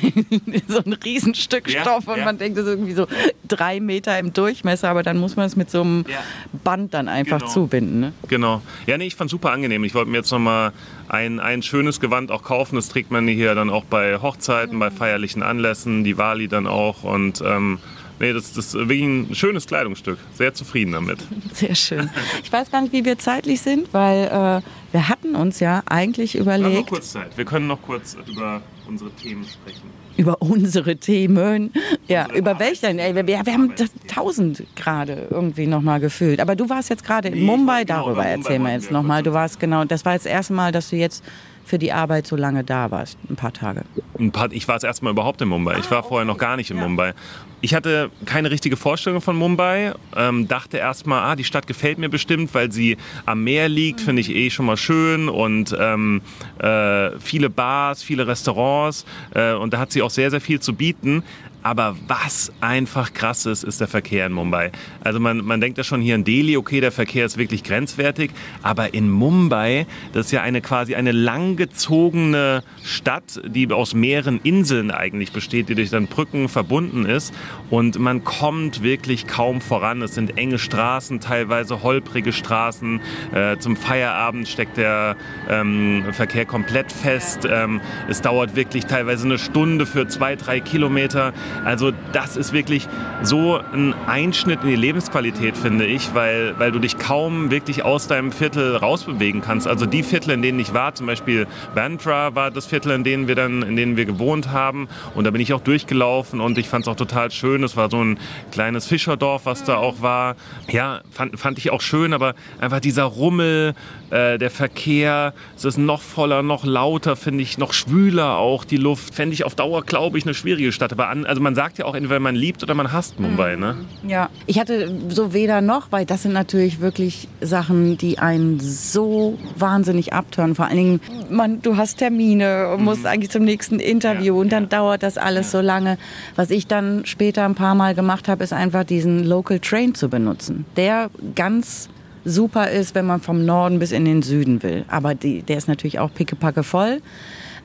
so 0.68 0.80
ein 0.86 0.94
Riesenstück 0.94 1.70
Ja, 1.70 1.82
Stoff 1.82 2.08
und 2.08 2.18
ja. 2.18 2.26
man 2.26 2.38
denkt, 2.38 2.58
das 2.58 2.66
ist 2.66 2.72
irgendwie 2.74 2.94
so 2.94 3.08
drei 3.48 3.80
Meter 3.80 4.18
im 4.20 4.34
Durchmesser, 4.34 4.90
aber 4.90 5.04
dann 5.04 5.18
muss 5.18 5.36
man 5.36 5.46
es 5.46 5.56
mit 5.56 5.70
so 5.72 5.82
einem 5.82 6.06
Ja. 6.08 6.18
Band 6.64 6.94
dann 6.94 7.08
einfach 7.08 7.40
Genau. 7.40 7.52
zubinden. 7.52 8.00
Ne? 8.00 8.14
Genau. 8.28 8.62
Ja, 8.88 8.98
nee, 8.98 9.08
ich 9.08 9.16
fand 9.16 9.30
super 9.30 9.52
angenehm. 9.52 9.84
Ich 9.84 9.94
wollte 9.96 10.10
mir 10.12 10.18
jetzt 10.18 10.32
nochmal 10.32 10.72
ein, 11.08 11.40
ein 11.40 11.62
schönes 11.64 12.00
Gewand 12.00 12.32
auch 12.32 12.44
kaufen. 12.44 12.76
Das 12.76 12.90
trägt 12.90 13.12
man 13.12 13.28
hier 13.28 13.56
dann 13.56 13.70
auch 13.70 13.84
bei 13.86 14.20
Hochzeiten, 14.22 14.78
bei 14.80 14.92
feierlichen 14.92 15.44
Anlässen, 15.44 16.04
die 16.04 16.18
Wali 16.18 16.48
dann 16.48 16.68
auch. 16.68 17.04
Und 17.04 17.42
ähm, 17.46 17.80
nee, 18.20 18.32
das, 18.34 18.54
das 18.54 18.68
ist 18.68 18.74
wirklich 18.76 19.02
ein 19.04 19.36
schönes 19.36 19.66
Kleidungsstück. 19.66 20.18
Sehr 20.36 20.54
zufrieden 20.54 20.92
damit. 20.92 21.20
Sehr 21.54 21.74
schön. 21.76 22.10
Ich 22.44 22.52
weiß 22.52 22.70
gar 22.72 22.82
nicht, 22.82 22.94
wie 22.94 23.04
wir 23.06 23.18
zeitlich 23.18 23.62
sind, 23.62 23.92
weil 23.94 24.62
äh, 24.64 24.70
wir 24.92 25.10
hatten 25.10 25.36
uns 25.36 25.60
ja 25.60 25.84
eigentlich 25.86 26.34
Wir 26.34 26.42
haben 26.42 26.62
noch 26.62 26.70
überlegt, 26.70 26.90
kurz 26.90 27.12
Zeit. 27.12 27.38
Wir 27.38 27.46
können 27.46 27.68
noch 27.68 27.82
kurz 27.82 28.16
über 28.28 28.62
unsere 28.88 29.12
Themen 29.12 29.44
sprechen. 29.46 29.84
über 30.18 30.42
unsere 30.42 30.98
Themen. 30.98 31.72
Ja, 32.08 32.24
Unsere 32.24 32.40
über 32.40 32.60
welche 32.60 32.88
denn? 32.88 33.00
Ey, 33.00 33.16
wir, 33.16 33.26
wir 33.28 33.40
haben 33.54 33.74
tausend 34.08 34.64
gerade 34.76 35.28
irgendwie 35.30 35.68
nochmal 35.68 36.00
gefühlt. 36.00 36.40
Aber 36.40 36.56
du 36.56 36.70
warst 36.70 36.90
jetzt 36.90 37.04
gerade 37.06 37.28
in 37.30 37.36
Nee, 37.36 37.46
Mumbai, 37.46 37.74
wollte- 37.80 37.86
genau, 37.88 38.06
darüber 38.06 38.26
erzähl 38.26 38.60
mir 38.60 38.74
jetzt 38.74 38.92
nochmal. 38.92 39.24
Du 39.24 39.32
warst 39.34 39.60
genau, 39.60 39.86
das 39.86 40.04
war 40.06 40.14
jetzt 40.14 40.26
das 40.26 40.32
erste 40.34 40.54
Mal, 40.54 40.72
dass 40.72 40.90
du 40.90 40.96
jetzt 40.96 41.24
für 41.70 41.78
die 41.78 41.94
Arbeit 41.94 42.26
so 42.26 42.36
lange 42.36 42.64
da 42.64 42.90
warst, 42.90 43.18
ein 43.30 43.36
paar 43.36 43.54
Tage. 43.54 43.84
Ein 44.18 44.32
paar, 44.32 44.52
ich 44.52 44.68
war 44.68 44.76
das 44.76 44.84
erste 44.84 45.06
Mal 45.06 45.12
überhaupt 45.12 45.40
in 45.42 45.50
Mumbai. 45.50 45.78
Ich 45.78 45.92
war 45.92 46.02
vorher 46.02 46.26
noch 46.26 46.40
gar 46.40 46.58
nicht 46.58 46.72
in 46.72 46.78
Mumbai. 46.78 47.14
Ich 47.62 47.76
hatte 47.76 48.10
keine 48.26 48.50
richtige 48.50 48.76
Vorstellung 48.76 49.22
von 49.22 49.36
Mumbai. 49.36 49.94
Ähm, 50.16 50.48
dachte 50.48 50.78
erst 50.78 51.06
mal, 51.06 51.22
ah, 51.22 51.36
die 51.36 51.44
Stadt 51.44 51.68
gefällt 51.68 52.00
mir 52.00 52.10
bestimmt, 52.10 52.56
weil 52.56 52.72
sie 52.72 52.98
am 53.28 53.44
Meer 53.44 53.70
liegt, 53.70 54.02
finde 54.02 54.22
ich 54.22 54.34
eh 54.34 54.50
schon 54.50 54.66
mal 54.66 54.78
schön. 54.78 55.30
Und 55.30 55.76
ähm, 55.80 56.22
äh, 56.58 57.12
viele 57.20 57.52
Bars, 57.52 58.02
viele 58.02 58.26
Restaurants. 58.26 59.06
Äh, 59.36 59.54
und 59.54 59.74
da 59.74 59.78
hat 59.78 59.92
sie 59.92 60.02
auch 60.02 60.10
sehr, 60.10 60.32
sehr 60.32 60.42
viel 60.42 60.60
zu 60.60 60.74
bieten. 60.74 61.24
Aber 61.62 61.98
was 62.08 62.52
einfach 62.62 63.14
krass 63.14 63.46
ist, 63.46 63.64
ist 63.64 63.82
der 63.82 63.88
Verkehr 63.88 64.26
in 64.26 64.32
Mumbai. 64.32 64.72
Also 65.04 65.20
man, 65.20 65.44
man 65.44 65.60
denkt 65.60 65.78
ja 65.78 65.84
schon 65.84 66.02
hier 66.02 66.16
in 66.16 66.24
Delhi, 66.24 66.56
okay, 66.56 66.80
der 66.80 66.92
Verkehr 66.92 67.26
ist 67.26 67.38
wirklich 67.38 67.64
grenzwertig. 67.64 68.32
Aber 68.64 68.94
in 68.94 69.10
Mumbai, 69.10 69.86
das 70.14 70.28
ist 70.28 70.32
ja 70.32 70.42
eine 70.42 70.62
quasi 70.62 70.96
eine 70.96 71.12
langgezogene 71.12 72.64
Stadt, 72.84 73.42
die 73.46 73.70
aus 73.72 73.94
mehreren 73.94 74.40
Inseln 74.44 74.92
eigentlich 74.92 75.34
besteht, 75.34 75.70
die 75.70 75.76
durch 75.76 75.90
dann 75.90 76.08
Brücken 76.08 76.48
verbunden 76.48 77.06
ist. 77.06 77.34
Und 77.70 78.00
man 78.00 78.24
kommt 78.24 78.82
wirklich 78.82 79.28
kaum 79.28 79.60
voran. 79.60 80.02
Es 80.02 80.16
sind 80.16 80.38
enge 80.38 80.60
Straßen, 80.60 81.20
teilweise 81.20 81.84
holprige 81.84 82.32
Straßen. 82.32 83.02
Äh, 83.34 83.58
zum 83.58 83.76
Feierabend 83.76 84.48
steckt 84.48 84.78
der 84.78 85.18
ähm, 85.50 86.06
Verkehr 86.12 86.46
komplett 86.46 86.92
fest. 86.92 87.48
Ähm, 87.50 87.82
es 88.08 88.22
dauert 88.22 88.56
wirklich 88.56 88.86
teilweise 88.86 89.26
eine 89.26 89.38
Stunde 89.38 89.86
für 89.86 90.08
zwei, 90.08 90.36
drei 90.36 90.60
Kilometer. 90.60 91.34
Also 91.66 91.92
das 92.14 92.38
ist 92.38 92.54
wirklich 92.54 92.88
so 93.22 93.60
ein 93.74 93.94
Einschnitt 94.08 94.64
in 94.64 94.70
die 94.70 94.76
Lebensqualität, 94.76 95.58
finde 95.58 95.86
ich, 95.86 96.14
weil, 96.14 96.58
weil 96.58 96.72
du 96.72 96.80
dich 96.80 96.98
kaum 96.98 97.52
wirklich 97.52 97.84
aus 97.84 98.08
deinem 98.08 98.32
Viertel 98.32 98.76
rausbewegen 98.76 99.42
kannst. 99.42 99.68
Also 99.68 99.86
die 99.86 100.04
Viertel, 100.04 100.32
in 100.32 100.42
denen 100.42 100.60
ich 100.60 100.74
war, 100.74 100.96
zum 100.96 101.08
Beispiel 101.08 101.48
Bandra 101.76 102.36
war 102.36 102.52
das 102.52 102.66
Viertel, 102.66 102.92
in 102.92 103.04
denen 103.04 103.28
wir 103.28 103.36
dann, 103.36 103.62
in 103.64 103.76
denen 103.76 103.98
wir 103.98 104.06
gewohnt 104.06 104.52
haben. 104.52 104.88
Und 105.16 105.26
da 105.26 105.32
bin 105.32 105.42
ich 105.42 105.54
auch 105.54 105.62
durchgelaufen 105.62 106.40
und 106.40 106.58
ich 106.58 106.70
fand 106.70 106.86
es 106.86 106.88
auch 106.88 106.96
total 106.96 107.32
schön. 107.32 107.64
Es 107.64 107.76
war 107.76 107.90
so 107.90 108.04
ein 108.04 108.20
kleines 108.52 108.86
Fischerdorf, 108.86 109.46
was 109.46 109.64
da 109.64 109.78
auch 109.78 110.02
war. 110.02 110.36
Ja, 110.70 111.02
fand, 111.12 111.40
fand 111.40 111.58
ich 111.58 111.72
auch 111.72 111.82
schön, 111.82 112.14
aber 112.14 112.36
einfach 112.60 112.80
dieser 112.80 113.04
Rummel, 113.04 113.76
äh, 114.12 114.38
der 114.38 114.50
Verkehr, 114.50 115.34
es 115.56 115.66
ist 115.66 115.78
noch 115.78 116.02
voller, 116.02 116.42
noch 116.42 116.66
lauter, 116.66 117.16
finde 117.16 117.44
ich, 117.44 117.58
noch 117.58 117.74
schwüler 117.74 118.38
auch 118.38 118.64
die 118.64 118.78
Luft. 118.78 119.14
Fände 119.16 119.34
ich 119.34 119.44
auf 119.44 119.56
Dauer, 119.56 119.84
glaube 119.84 120.18
ich, 120.18 120.26
eine 120.26 120.34
schwierige 120.34 120.72
Stadt. 120.72 120.92
Aber 120.92 121.10
an, 121.10 121.26
also 121.26 121.39
man 121.40 121.56
sagt 121.56 121.78
ja 121.78 121.86
auch 121.86 121.96
entweder 121.96 122.20
man 122.20 122.36
liebt 122.36 122.64
oder 122.64 122.74
man 122.74 122.92
hasst 122.92 123.20
Mumbai, 123.20 123.56
ne? 123.56 123.76
Ja, 124.08 124.30
ich 124.46 124.60
hatte 124.60 124.92
so 125.10 125.34
weder 125.34 125.62
noch, 125.62 125.92
weil 125.92 126.06
das 126.06 126.24
sind 126.24 126.34
natürlich 126.34 126.80
wirklich 126.80 127.28
Sachen, 127.42 127.98
die 127.98 128.20
einen 128.20 128.60
so 128.60 129.38
wahnsinnig 129.56 130.14
abtören. 130.14 130.56
Vor 130.56 130.66
allen 130.66 130.78
Dingen, 130.78 131.02
man, 131.30 131.62
du 131.62 131.78
hast 131.78 131.98
Termine 131.98 132.70
und 132.74 132.84
musst 132.84 133.06
eigentlich 133.06 133.32
zum 133.32 133.44
nächsten 133.44 133.80
Interview 133.80 134.36
Ja, 134.36 134.42
und 134.42 134.52
dann 134.52 134.64
ja. 134.64 134.70
dauert 134.70 135.04
das 135.04 135.18
alles 135.18 135.52
so 135.52 135.62
lange. 135.62 135.98
Was 136.36 136.52
ich 136.52 136.68
dann 136.68 137.06
später 137.06 137.46
ein 137.46 137.56
paar 137.56 137.76
Mal 137.76 137.96
gemacht 137.96 138.28
habe, 138.28 138.44
ist 138.44 138.54
einfach 138.54 138.84
diesen 138.84 139.26
Local 139.26 139.60
Train 139.60 139.96
zu 139.96 140.10
benutzen. 140.10 140.66
Der 140.76 141.10
ganz 141.36 141.90
super 142.26 142.70
ist, 142.70 142.96
wenn 142.96 143.06
man 143.06 143.22
vom 143.22 143.46
Norden 143.46 143.80
bis 143.80 143.92
in 143.92 144.06
den 144.06 144.22
Süden 144.22 144.62
will. 144.64 144.86
Aber 144.88 145.16
die, 145.16 145.42
der 145.42 145.58
ist 145.58 145.68
natürlich 145.68 146.00
auch 146.00 146.14
pickepacke 146.14 146.64
voll. 146.64 147.02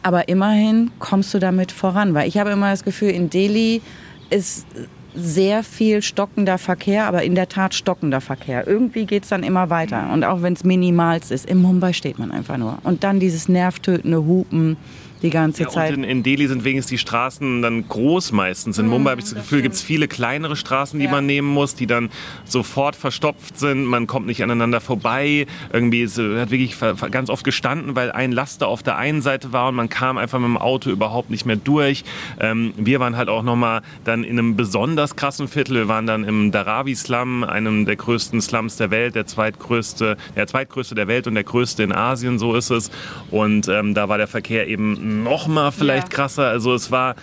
Aber 0.04 0.28
immerhin 0.28 0.90
kommst 0.98 1.32
du 1.32 1.38
damit 1.38 1.72
voran, 1.72 2.12
weil 2.12 2.28
ich 2.28 2.36
habe 2.36 2.50
immer 2.50 2.70
das 2.70 2.84
Gefühl, 2.84 3.08
in 3.08 3.30
Delhi 3.30 3.80
ist 4.28 4.66
sehr 5.14 5.62
viel 5.62 6.02
stockender 6.02 6.58
Verkehr, 6.58 7.06
aber 7.06 7.22
in 7.22 7.34
der 7.34 7.48
Tat 7.48 7.74
stockender 7.74 8.20
Verkehr. 8.20 8.66
Irgendwie 8.66 9.06
geht's 9.06 9.28
dann 9.28 9.42
immer 9.42 9.70
weiter. 9.70 10.10
Und 10.12 10.24
auch 10.24 10.42
wenn 10.42 10.52
es 10.52 10.62
minimalst 10.62 11.32
ist, 11.32 11.46
in 11.46 11.62
Mumbai 11.62 11.94
steht 11.94 12.18
man 12.18 12.32
einfach 12.32 12.58
nur. 12.58 12.78
Und 12.82 13.02
dann 13.02 13.18
dieses 13.18 13.48
nervtötende 13.48 14.24
Hupen, 14.26 14.76
die 15.24 15.30
ganze 15.30 15.62
Ja, 15.64 15.68
Zeit. 15.70 15.96
und 15.96 16.04
in, 16.04 16.10
in 16.10 16.22
Delhi 16.22 16.46
sind 16.46 16.62
wenigstens 16.64 16.90
die 16.90 16.98
Straßen 16.98 17.62
dann 17.62 17.88
groß 17.88 18.30
meistens. 18.32 18.78
In 18.78 18.86
Mumbai 18.86 19.10
habe 19.12 19.20
ich 19.20 19.26
das 19.26 19.34
Gefühl, 19.34 19.62
gibt 19.62 19.74
es 19.74 19.82
viele 19.82 20.06
kleinere 20.06 20.54
Straßen, 20.54 20.98
die 21.00 21.06
Ja. 21.06 21.10
man 21.10 21.26
nehmen 21.26 21.48
muss, 21.48 21.74
die 21.74 21.86
dann 21.86 22.10
sofort 22.44 22.94
verstopft 22.94 23.58
sind. 23.58 23.84
Man 23.84 24.06
kommt 24.06 24.26
nicht 24.26 24.42
aneinander 24.42 24.80
vorbei. 24.80 25.46
Irgendwie 25.72 26.02
es 26.02 26.18
äh, 26.18 26.38
hat 26.40 26.50
wirklich 26.50 26.76
ganz 27.10 27.30
oft 27.30 27.42
gestanden, 27.42 27.96
weil 27.96 28.12
ein 28.12 28.30
Laster 28.32 28.68
auf 28.68 28.82
der 28.82 28.96
einen 28.98 29.22
Seite 29.22 29.52
war 29.52 29.68
und 29.70 29.74
man 29.74 29.88
kam 29.88 30.18
einfach 30.18 30.38
mit 30.38 30.46
dem 30.46 30.58
Auto 30.58 30.90
überhaupt 30.90 31.30
nicht 31.30 31.46
mehr 31.46 31.56
durch. 31.56 32.04
Ähm, 32.38 32.74
wir 32.76 33.00
waren 33.00 33.16
halt 33.16 33.28
auch 33.30 33.42
nochmal 33.42 33.80
dann 34.04 34.24
in 34.24 34.38
einem 34.38 34.56
besonders 34.56 35.16
krassen 35.16 35.48
Viertel. 35.48 35.74
Wir 35.76 35.88
waren 35.88 36.06
dann 36.06 36.24
im 36.24 36.52
Dharavi 36.52 36.94
Slum, 36.94 37.44
einem 37.44 37.86
der 37.86 37.96
größten 37.96 38.40
Slums 38.42 38.76
der 38.76 38.90
Welt, 38.90 39.14
der 39.14 39.26
zweitgrößte, 39.26 40.16
der 40.36 40.46
zweitgrößte 40.46 40.94
der 40.94 41.08
Welt 41.08 41.26
und 41.26 41.34
der 41.34 41.44
größte 41.44 41.82
in 41.82 41.92
Asien, 41.92 42.38
so 42.38 42.54
ist 42.54 42.68
es. 42.70 42.90
Und 43.30 43.68
ähm, 43.68 43.94
da 43.94 44.08
war 44.10 44.18
der 44.18 44.28
Verkehr 44.28 44.68
eben 44.68 45.13
noch 45.22 45.46
mal 45.46 45.70
vielleicht 45.70 46.10
Ja. 46.10 46.16
krasser. 46.16 46.48
Also 46.48 46.74
es 46.74 46.90
war 46.90 47.14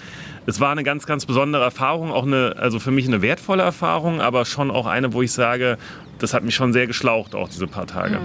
es 0.47 0.59
war 0.59 0.71
eine 0.71 0.83
ganz, 0.83 1.05
ganz 1.05 1.25
besondere 1.27 1.63
Erfahrung, 1.63 2.11
auch 2.11 2.25
eine, 2.25 2.55
also 2.57 2.79
für 2.79 2.89
mich 2.89 3.07
eine 3.07 3.21
wertvolle 3.21 3.61
Erfahrung, 3.61 4.21
aber 4.21 4.45
schon 4.45 4.71
auch 4.71 4.87
eine, 4.87 5.13
wo 5.13 5.21
ich 5.21 5.31
sage, 5.31 5.77
das 6.17 6.33
hat 6.33 6.43
mich 6.43 6.55
schon 6.55 6.73
sehr 6.73 6.87
geschlaucht, 6.87 7.35
auch 7.35 7.47
diese 7.47 7.67
paar 7.67 7.85
Tage. 7.85 8.17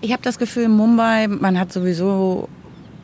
Ich 0.00 0.12
habe 0.12 0.22
das 0.22 0.38
Gefühl, 0.38 0.68
Mumbai, 0.68 1.28
man 1.28 1.58
hat 1.58 1.72
sowieso 1.72 2.48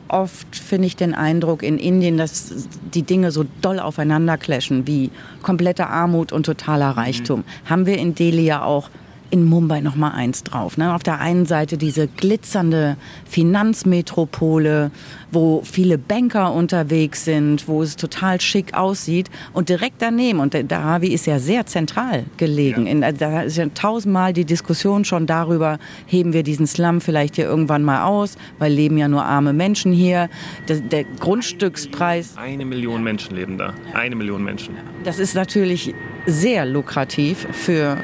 oft, 0.09 0.55
finde 0.55 0.87
ich, 0.87 0.95
den 0.97 1.15
Eindruck 1.15 1.63
in 1.63 1.77
Indien, 1.79 2.17
dass 2.17 2.67
die 2.93 3.03
Dinge 3.03 3.31
so 3.31 3.45
doll 3.61 3.79
aufeinander 3.79 4.37
clashen 4.37 4.85
wie 4.87 5.09
komplette 5.41 5.87
Armut 5.87 6.31
und 6.31 6.45
totaler 6.45 6.91
Reichtum. 6.91 7.43
Haben 7.65 7.85
wir 7.85 7.97
in 7.97 8.13
Delhi 8.13 8.43
ja 8.45 8.61
auch 8.63 8.89
in 9.33 9.45
Mumbai 9.45 9.81
noch 9.81 9.95
mal 9.95 10.11
eins 10.11 10.43
drauf. 10.43 10.77
Ne? 10.77 10.93
Auf 10.93 11.01
der 11.01 11.19
einen 11.19 11.47
Seite 11.47 11.75
diese 11.79 12.07
glitzernde 12.07 12.97
Finanzmetropole, 13.25 14.91
wo 15.31 15.63
viele 15.63 15.97
Banker 15.97 16.53
unterwegs 16.53 17.25
sind, 17.25 17.67
wo 17.67 17.81
es 17.81 17.95
total 17.95 18.39
schick 18.39 18.75
aussieht 18.75 19.31
und 19.51 19.69
direkt 19.69 20.03
daneben 20.03 20.39
und 20.39 20.53
der 20.53 20.63
Dharavi 20.63 21.07
ist 21.07 21.25
ja 21.25 21.39
sehr 21.39 21.65
zentral 21.65 22.25
gelegen. 22.37 22.85
Ja. 22.85 22.91
In, 22.91 23.17
da 23.17 23.41
ist 23.41 23.57
ja 23.57 23.65
tausendmal 23.73 24.33
die 24.33 24.45
Diskussion 24.45 25.03
schon 25.03 25.25
darüber, 25.25 25.79
heben 26.05 26.33
wir 26.33 26.43
diesen 26.43 26.67
Slum 26.67 27.01
vielleicht 27.01 27.35
hier 27.35 27.45
irgendwann 27.45 27.81
mal 27.81 28.03
aus, 28.03 28.37
weil 28.59 28.71
leben 28.71 28.99
ja 28.99 29.07
nur 29.07 29.25
arme 29.25 29.51
Menschen 29.51 29.93
hier. 29.93 30.29
Der, 30.67 30.79
der 30.79 31.05
Grundstückspreis, 31.05 32.37
Eine 32.37 32.65
Million 32.65 33.01
Menschen 33.01 33.35
leben 33.35 33.57
da. 33.57 33.73
Eine 33.95 34.15
Million 34.15 34.43
Menschen. 34.43 34.75
das 35.03 35.17
ist 35.17 35.33
natürlich 35.33 35.95
sehr 36.27 36.67
lukrativ 36.67 37.47
für 37.51 37.97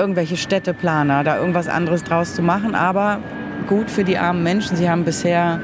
irgendwelche 0.00 0.36
Städteplaner, 0.36 1.22
da 1.22 1.38
irgendwas 1.38 1.68
anderes 1.68 2.02
draus 2.02 2.34
zu 2.34 2.42
machen. 2.42 2.74
Aber 2.74 3.20
gut 3.68 3.90
für 3.90 4.02
die 4.02 4.18
armen 4.18 4.42
Menschen. 4.42 4.76
Sie 4.76 4.88
haben 4.88 5.04
bisher 5.04 5.60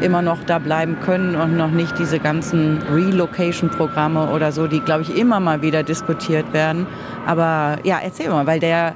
immer 0.00 0.22
noch 0.22 0.44
da 0.44 0.58
bleiben 0.58 0.98
können 1.00 1.34
und 1.34 1.56
noch 1.56 1.70
nicht 1.70 1.98
diese 1.98 2.18
ganzen 2.18 2.80
Relocation-Programme 2.82 4.30
oder 4.30 4.52
so, 4.52 4.66
die, 4.66 4.80
glaube 4.80 5.02
ich, 5.02 5.16
immer 5.16 5.40
mal 5.40 5.60
wieder 5.60 5.82
diskutiert 5.82 6.52
werden. 6.52 6.86
Aber 7.26 7.78
ja, 7.84 7.98
erzähl 8.02 8.30
mal, 8.30 8.46
weil 8.46 8.60
der 8.60 8.94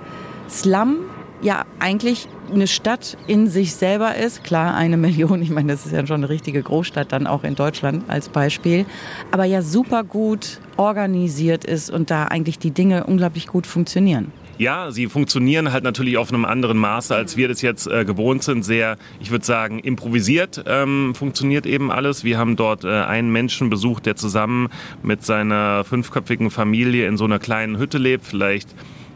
Slum 0.49 0.97
ja 1.43 1.65
eigentlich 1.79 2.27
eine 2.53 2.67
Stadt 2.67 3.19
in 3.27 3.49
sich 3.49 3.75
selber 3.75 4.15
ist. 4.15 4.45
Klar, 4.45 4.75
eine 4.75 4.97
Million, 4.97 5.43
ich 5.43 5.51
meine, 5.51 5.73
das 5.73 5.85
ist 5.85 5.93
ja 5.93 6.07
schon 6.07 6.17
eine 6.23 6.29
richtige 6.29 6.63
Großstadt 6.63 7.13
dann 7.13 7.27
auch 7.27 7.45
in 7.45 7.55
Deutschland 7.55 8.05
als 8.09 8.29
Beispiel. 8.29 8.87
Aber 9.31 9.45
ja 9.45 9.61
super 9.61 10.05
gut 10.05 10.61
organisiert 10.77 11.65
ist 11.65 11.91
und 11.91 12.11
da 12.11 12.25
eigentlich 12.27 12.59
die 12.59 12.71
Dinge 12.71 13.05
unglaublich 13.05 13.47
gut 13.47 13.67
funktionieren. 13.67 14.33
Ja, 14.59 14.91
sie 14.91 15.07
funktionieren 15.07 15.73
halt 15.73 15.85
natürlich 15.85 16.17
auf 16.17 16.33
einem 16.33 16.45
anderen 16.45 16.79
Maße, 16.79 17.15
als 17.15 17.37
wir 17.37 17.49
das 17.49 17.63
jetzt 17.63 17.87
äh, 17.87 18.05
gewohnt 18.05 18.43
sind. 18.43 18.65
Sehr, 18.65 18.97
ich 19.21 19.31
würde 19.31 19.45
sagen, 19.45 19.79
improvisiert 19.81 20.63
ähm, 20.67 21.15
funktioniert 21.15 21.67
eben 21.67 21.91
alles. 21.91 22.25
Wir 22.25 22.39
haben 22.39 22.57
dort 22.57 22.85
äh, 22.85 22.89
einen 22.89 23.31
Menschen 23.31 23.71
besucht, 23.71 24.07
der 24.07 24.17
zusammen 24.17 24.69
mit 25.03 25.25
seiner 25.25 25.85
fünfköpfigen 25.85 26.51
Familie 26.51 27.09
in 27.09 27.17
so 27.17 27.25
einer 27.25 27.39
kleinen 27.39 27.79
Hütte 27.79 27.99
lebt, 27.99 28.25
vielleicht 28.25 28.69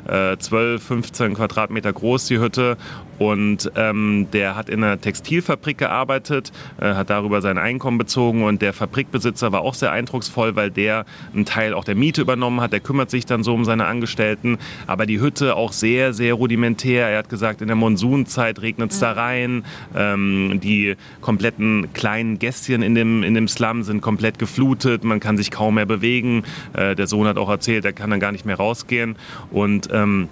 äh, 0.06 0.36
12, 0.36 0.82
15 0.82 1.34
Quadratmeter 1.34 1.92
groß 1.92 2.26
die 2.26 2.38
Hütte. 2.38 2.76
Und 3.18 3.70
ähm, 3.76 4.28
der 4.32 4.56
hat 4.56 4.68
in 4.68 4.82
einer 4.82 5.00
Textilfabrik 5.00 5.78
gearbeitet, 5.78 6.52
äh, 6.80 6.94
hat 6.94 7.10
darüber 7.10 7.40
sein 7.40 7.58
Einkommen 7.58 7.98
bezogen 7.98 8.44
und 8.44 8.62
der 8.62 8.72
Fabrikbesitzer 8.72 9.52
war 9.52 9.62
auch 9.62 9.74
sehr 9.74 9.92
eindrucksvoll, 9.92 10.56
weil 10.56 10.70
der 10.70 11.04
einen 11.34 11.44
Teil 11.44 11.74
auch 11.74 11.84
der 11.84 11.94
Miete 11.94 12.20
übernommen 12.20 12.60
hat. 12.60 12.72
Der 12.72 12.80
kümmert 12.80 13.10
sich 13.10 13.26
dann 13.26 13.42
so 13.42 13.54
um 13.54 13.64
seine 13.64 13.86
Angestellten. 13.86 14.58
Aber 14.86 15.06
die 15.06 15.20
Hütte 15.20 15.56
auch 15.56 15.72
sehr, 15.72 16.12
sehr 16.12 16.34
rudimentär. 16.34 17.08
Er 17.08 17.18
hat 17.18 17.28
gesagt, 17.28 17.60
in 17.60 17.68
der 17.68 17.76
Monsunzeit 17.76 18.62
regnet 18.62 18.92
es 18.92 19.00
da 19.00 19.12
rein. 19.12 19.64
Ähm, 19.96 20.60
die 20.62 20.96
kompletten 21.20 21.92
kleinen 21.92 22.38
Gässchen 22.38 22.82
in 22.82 22.94
dem, 22.94 23.22
in 23.22 23.34
dem 23.34 23.48
Slum 23.48 23.82
sind 23.82 24.00
komplett 24.00 24.38
geflutet. 24.38 25.04
Man 25.04 25.20
kann 25.20 25.36
sich 25.36 25.50
kaum 25.50 25.74
mehr 25.74 25.86
bewegen. 25.86 26.44
Äh, 26.72 26.94
der 26.94 27.06
Sohn 27.06 27.26
hat 27.26 27.36
auch 27.36 27.48
erzählt, 27.48 27.84
er 27.84 27.92
kann 27.92 28.10
dann 28.10 28.20
gar 28.20 28.32
nicht 28.32 28.46
mehr 28.46 28.56
rausgehen. 28.56 29.16
Und 29.50 29.88
ähm, 29.92 30.28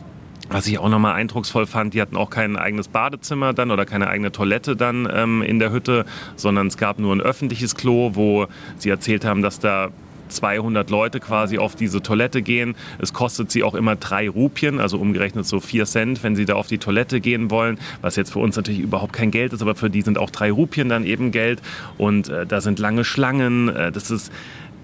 was 0.48 0.66
ich 0.66 0.78
auch 0.78 0.88
nochmal 0.88 1.14
eindrucksvoll 1.14 1.66
fand, 1.66 1.94
die 1.94 2.00
hatten 2.00 2.16
auch 2.16 2.30
kein 2.30 2.56
eigenes 2.56 2.88
Badezimmer 2.88 3.52
dann 3.52 3.70
oder 3.70 3.84
keine 3.84 4.08
eigene 4.08 4.32
Toilette 4.32 4.76
dann 4.76 5.08
ähm, 5.12 5.42
in 5.42 5.58
der 5.58 5.72
Hütte, 5.72 6.04
sondern 6.36 6.68
es 6.68 6.76
gab 6.76 6.98
nur 6.98 7.14
ein 7.14 7.20
öffentliches 7.20 7.74
Klo, 7.74 8.12
wo 8.14 8.46
sie 8.78 8.90
erzählt 8.90 9.24
haben, 9.24 9.42
dass 9.42 9.58
da 9.58 9.90
200 10.28 10.90
Leute 10.90 11.20
quasi 11.20 11.58
auf 11.58 11.74
diese 11.74 12.02
Toilette 12.02 12.42
gehen. 12.42 12.74
Es 12.98 13.12
kostet 13.12 13.50
sie 13.50 13.62
auch 13.62 13.74
immer 13.74 13.96
drei 13.96 14.28
Rupien, 14.28 14.80
also 14.80 14.98
umgerechnet 14.98 15.46
so 15.46 15.60
vier 15.60 15.86
Cent, 15.86 16.22
wenn 16.22 16.36
sie 16.36 16.44
da 16.44 16.54
auf 16.54 16.66
die 16.66 16.78
Toilette 16.78 17.20
gehen 17.20 17.50
wollen, 17.50 17.78
was 18.00 18.16
jetzt 18.16 18.32
für 18.32 18.40
uns 18.40 18.56
natürlich 18.56 18.80
überhaupt 18.80 19.12
kein 19.12 19.30
Geld 19.30 19.52
ist, 19.52 19.62
aber 19.62 19.74
für 19.74 19.90
die 19.90 20.02
sind 20.02 20.18
auch 20.18 20.30
drei 20.30 20.50
Rupien 20.50 20.88
dann 20.88 21.04
eben 21.04 21.30
Geld. 21.30 21.62
Und 21.98 22.28
äh, 22.28 22.46
da 22.46 22.60
sind 22.60 22.78
lange 22.78 23.04
Schlangen. 23.04 23.68
Äh, 23.68 23.92
das 23.92 24.10
ist 24.10 24.32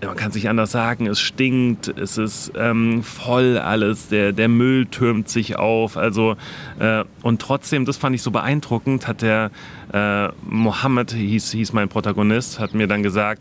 man 0.06 0.16
kann 0.16 0.32
sich 0.32 0.48
anders 0.48 0.72
sagen, 0.72 1.06
es 1.06 1.20
stinkt, 1.20 1.88
es 1.88 2.18
ist 2.18 2.52
ähm, 2.56 3.02
voll 3.02 3.58
alles, 3.58 4.08
der, 4.08 4.32
der 4.32 4.48
Müll 4.48 4.86
türmt 4.86 5.28
sich 5.28 5.56
auf. 5.56 5.96
Also, 5.96 6.36
äh, 6.80 7.04
und 7.22 7.40
trotzdem, 7.40 7.84
das 7.84 7.96
fand 7.96 8.16
ich 8.16 8.22
so 8.22 8.30
beeindruckend, 8.30 9.06
hat 9.06 9.22
der 9.22 9.50
äh, 9.92 10.28
Mohammed, 10.44 11.12
hieß, 11.12 11.52
hieß 11.52 11.72
mein 11.72 11.88
Protagonist, 11.88 12.58
hat 12.58 12.74
mir 12.74 12.88
dann 12.88 13.02
gesagt, 13.02 13.40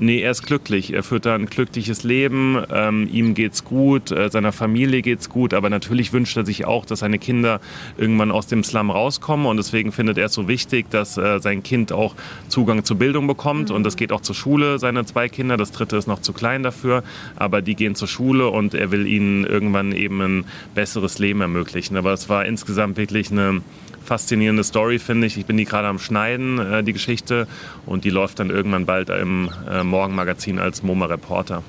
Nee, 0.00 0.22
er 0.22 0.32
ist 0.32 0.42
glücklich. 0.42 0.92
Er 0.92 1.04
führt 1.04 1.24
da 1.24 1.36
ein 1.36 1.46
glückliches 1.46 2.02
Leben. 2.02 2.60
Ähm, 2.72 3.08
ihm 3.12 3.34
geht's 3.34 3.64
gut, 3.64 4.10
äh, 4.10 4.28
seiner 4.28 4.50
Familie 4.50 5.02
geht's 5.02 5.28
gut. 5.28 5.54
Aber 5.54 5.70
natürlich 5.70 6.12
wünscht 6.12 6.36
er 6.36 6.44
sich 6.44 6.64
auch, 6.64 6.84
dass 6.84 6.98
seine 6.98 7.20
Kinder 7.20 7.60
irgendwann 7.96 8.32
aus 8.32 8.48
dem 8.48 8.64
Slum 8.64 8.90
rauskommen. 8.90 9.46
Und 9.46 9.56
deswegen 9.56 9.92
findet 9.92 10.18
er 10.18 10.26
es 10.26 10.32
so 10.32 10.48
wichtig, 10.48 10.90
dass 10.90 11.16
äh, 11.16 11.38
sein 11.38 11.62
Kind 11.62 11.92
auch 11.92 12.16
Zugang 12.48 12.84
zur 12.84 12.98
Bildung 12.98 13.28
bekommt. 13.28 13.70
Und 13.70 13.84
das 13.84 13.94
geht 13.94 14.10
auch 14.10 14.20
zur 14.20 14.34
Schule, 14.34 14.80
seine 14.80 15.04
zwei 15.04 15.28
Kinder. 15.28 15.56
Das 15.56 15.70
dritte 15.70 15.96
ist 15.96 16.08
noch 16.08 16.20
zu 16.20 16.32
klein 16.32 16.64
dafür. 16.64 17.04
Aber 17.36 17.62
die 17.62 17.76
gehen 17.76 17.94
zur 17.94 18.08
Schule 18.08 18.48
und 18.48 18.74
er 18.74 18.90
will 18.90 19.06
ihnen 19.06 19.44
irgendwann 19.44 19.92
eben 19.92 20.20
ein 20.20 20.44
besseres 20.74 21.20
Leben 21.20 21.40
ermöglichen. 21.40 21.96
Aber 21.96 22.12
es 22.12 22.28
war 22.28 22.44
insgesamt 22.46 22.96
wirklich 22.96 23.30
eine 23.30 23.62
faszinierende 24.04 24.64
Story, 24.64 24.98
finde 24.98 25.26
ich. 25.26 25.36
Ich 25.38 25.46
bin 25.46 25.56
die 25.56 25.64
gerade 25.64 25.88
am 25.88 25.98
Schneiden, 25.98 26.58
äh, 26.58 26.82
die 26.82 26.92
Geschichte. 26.92 27.46
Und 27.86 28.04
die 28.04 28.10
läuft 28.10 28.38
dann 28.38 28.50
irgendwann 28.50 28.86
bald 28.86 29.08
im 29.10 29.50
äh, 29.70 29.82
Morgenmagazin 29.82 30.58
als 30.58 30.82
MoMA 30.82 31.06
Reporter. 31.06 31.62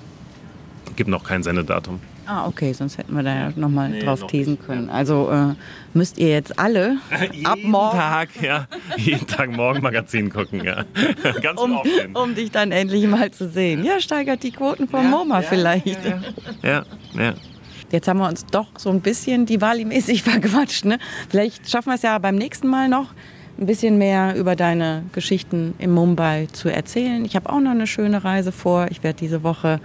Gibt 0.96 1.10
noch 1.10 1.24
kein 1.24 1.44
Sendedatum. 1.44 2.00
Ah, 2.28 2.48
okay, 2.48 2.74
sonst 2.74 2.98
hätten 2.98 3.16
wir 3.16 3.22
da 3.22 3.36
ja 3.36 3.52
nochmal 3.56 3.90
Nee, 3.90 4.00
drauf 4.00 4.22
noch 4.22 4.28
teasen 4.28 4.54
nicht, 4.54 4.66
können. 4.66 4.90
Also 4.90 5.30
äh, 5.30 5.54
müsst 5.94 6.18
ihr 6.18 6.30
jetzt 6.30 6.58
alle 6.58 6.98
ab 7.44 7.58
jeden 7.58 7.70
morgen, 7.70 7.98
Tag, 7.98 8.30
ja. 8.42 8.68
Jeden 8.98 9.28
Tag 9.28 9.52
Morgenmagazin 9.52 10.32
gucken, 10.32 10.64
ja. 10.64 10.86
Ganz 11.42 11.60
um, 11.60 11.80
um 12.14 12.34
dich 12.34 12.50
dann 12.50 12.72
endlich 12.72 13.06
mal 13.08 13.30
zu 13.30 13.48
sehen. 13.48 13.84
Ja, 13.86 14.00
steigert 14.00 14.42
die 14.42 14.52
Quoten 14.52 14.88
vom 14.88 15.08
MoMA 15.10 15.42
vielleicht. 15.44 16.04
Ja, 16.64 16.84
ja. 17.16 17.34
Jetzt 17.96 18.10
haben 18.10 18.20
wir 18.20 18.28
uns 18.28 18.46
doch 18.46 18.68
so 18.78 18.90
ein 18.90 19.00
bisschen 19.00 19.46
Diwali-mäßig 19.46 20.22
verquatscht. 20.30 20.84
Ne? 20.84 21.00
Vielleicht 21.30 21.70
schaffen 21.70 21.92
wir 21.92 21.96
es 21.96 22.02
ja 22.02 22.18
beim 22.20 22.36
nächsten 22.36 22.68
Mal 22.68 22.90
noch, 22.90 23.14
ein 23.58 23.68
bisschen 23.68 23.98
mehr 23.98 24.36
über 24.36 24.58
deine 24.58 25.04
Geschichten 25.14 25.76
in 25.78 25.92
Mumbai 25.92 26.48
zu 26.52 26.68
erzählen. 26.68 27.24
Ich 27.24 27.38
habe 27.38 27.50
auch 27.50 27.60
noch 27.62 27.72
eine 27.72 27.88
schöne 27.88 28.24
Reise 28.24 28.52
vor. 28.52 28.88
Ich 28.90 29.02
werde 29.02 29.18
diese 29.18 29.44
Woche 29.44 29.80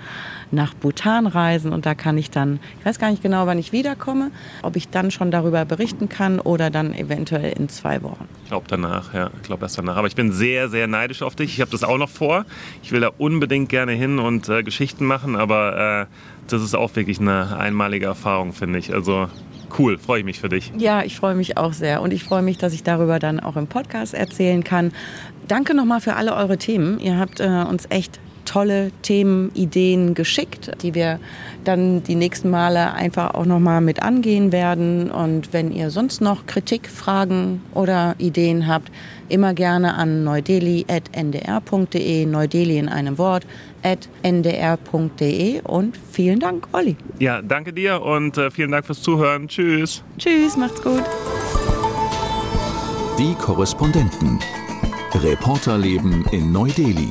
nach 0.50 0.74
Bhutan 0.74 1.28
reisen 1.28 1.72
und 1.72 1.86
da 1.86 1.94
kann 1.94 2.18
ich 2.18 2.30
dann, 2.30 2.58
ich 2.80 2.86
weiß 2.86 2.98
gar 2.98 3.10
nicht 3.10 3.22
genau, 3.22 3.46
wann 3.46 3.58
ich 3.58 3.70
wiederkomme, 3.70 4.32
ob 4.62 4.74
ich 4.74 4.88
dann 4.88 5.12
schon 5.12 5.30
darüber 5.30 5.64
berichten 5.64 6.08
kann 6.08 6.40
oder 6.40 6.70
dann 6.70 6.92
eventuell 6.92 7.52
in 7.52 7.68
zwei 7.68 8.02
Wochen. 8.02 8.26
Ich 8.42 8.48
glaube 8.48 8.66
danach, 8.68 9.14
ja. 9.14 9.30
Ich 9.36 9.42
glaube 9.42 9.64
erst 9.64 9.78
danach. 9.78 9.96
Aber 9.96 10.08
ich 10.08 10.16
bin 10.16 10.32
sehr, 10.32 10.68
sehr 10.68 10.88
neidisch 10.88 11.22
auf 11.22 11.36
dich. 11.36 11.54
Ich 11.54 11.60
habe 11.60 11.70
das 11.70 11.84
auch 11.84 11.98
noch 11.98 12.08
vor. 12.08 12.46
Ich 12.82 12.90
will 12.90 13.00
da 13.00 13.12
unbedingt 13.18 13.68
gerne 13.68 13.92
hin 13.92 14.18
und 14.18 14.48
äh, 14.48 14.64
Geschichten 14.64 15.04
machen, 15.04 15.36
aber 15.36 16.08
äh, 16.08 16.29
das 16.48 16.62
ist 16.62 16.74
auch 16.74 16.94
wirklich 16.96 17.20
eine 17.20 17.56
einmalige 17.56 18.06
Erfahrung, 18.06 18.52
finde 18.52 18.78
ich. 18.78 18.92
Also 18.92 19.28
cool, 19.78 19.98
freue 19.98 20.20
ich 20.20 20.24
mich 20.24 20.40
für 20.40 20.48
dich. 20.48 20.72
Ja, 20.76 21.02
ich 21.02 21.16
freue 21.16 21.34
mich 21.34 21.56
auch 21.56 21.72
sehr 21.72 22.02
und 22.02 22.12
ich 22.12 22.24
freue 22.24 22.42
mich, 22.42 22.58
dass 22.58 22.72
ich 22.72 22.82
darüber 22.82 23.18
dann 23.18 23.40
auch 23.40 23.56
im 23.56 23.66
Podcast 23.66 24.14
erzählen 24.14 24.64
kann. 24.64 24.92
Danke 25.48 25.74
nochmal 25.74 26.00
für 26.00 26.14
alle 26.14 26.34
eure 26.34 26.58
Themen. 26.58 26.98
Ihr 26.98 27.18
habt 27.18 27.40
äh, 27.40 27.64
uns 27.68 27.86
echt 27.90 28.20
tolle 28.50 28.90
Themenideen 29.02 30.14
geschickt, 30.14 30.72
die 30.82 30.96
wir 30.96 31.20
dann 31.62 32.02
die 32.02 32.16
nächsten 32.16 32.50
Male 32.50 32.92
einfach 32.94 33.34
auch 33.34 33.46
nochmal 33.46 33.80
mit 33.80 34.02
angehen 34.02 34.50
werden. 34.50 35.12
Und 35.12 35.52
wenn 35.52 35.70
ihr 35.70 35.90
sonst 35.90 36.20
noch 36.20 36.46
Kritik, 36.46 36.88
Fragen 36.88 37.62
oder 37.74 38.16
Ideen 38.18 38.66
habt, 38.66 38.90
immer 39.28 39.54
gerne 39.54 39.94
an 39.94 40.24
neudeli.ndr.de, 40.24 42.26
Neudeli 42.26 42.78
in 42.78 42.88
einem 42.88 43.18
Wort, 43.18 43.46
at 43.84 44.08
ndr.de 44.24 45.60
und 45.62 45.96
vielen 46.10 46.40
Dank, 46.40 46.66
Olli. 46.72 46.96
Ja, 47.20 47.42
danke 47.42 47.72
dir 47.72 48.02
und 48.02 48.36
äh, 48.36 48.50
vielen 48.50 48.72
Dank 48.72 48.84
fürs 48.84 49.00
Zuhören. 49.00 49.46
Tschüss. 49.46 50.02
Tschüss, 50.18 50.56
macht's 50.56 50.82
gut. 50.82 51.04
Die 53.16 53.32
Korrespondenten. 53.34 54.40
Reporterleben 55.14 56.24
in 56.32 56.50
Neu-Delhi. 56.50 57.10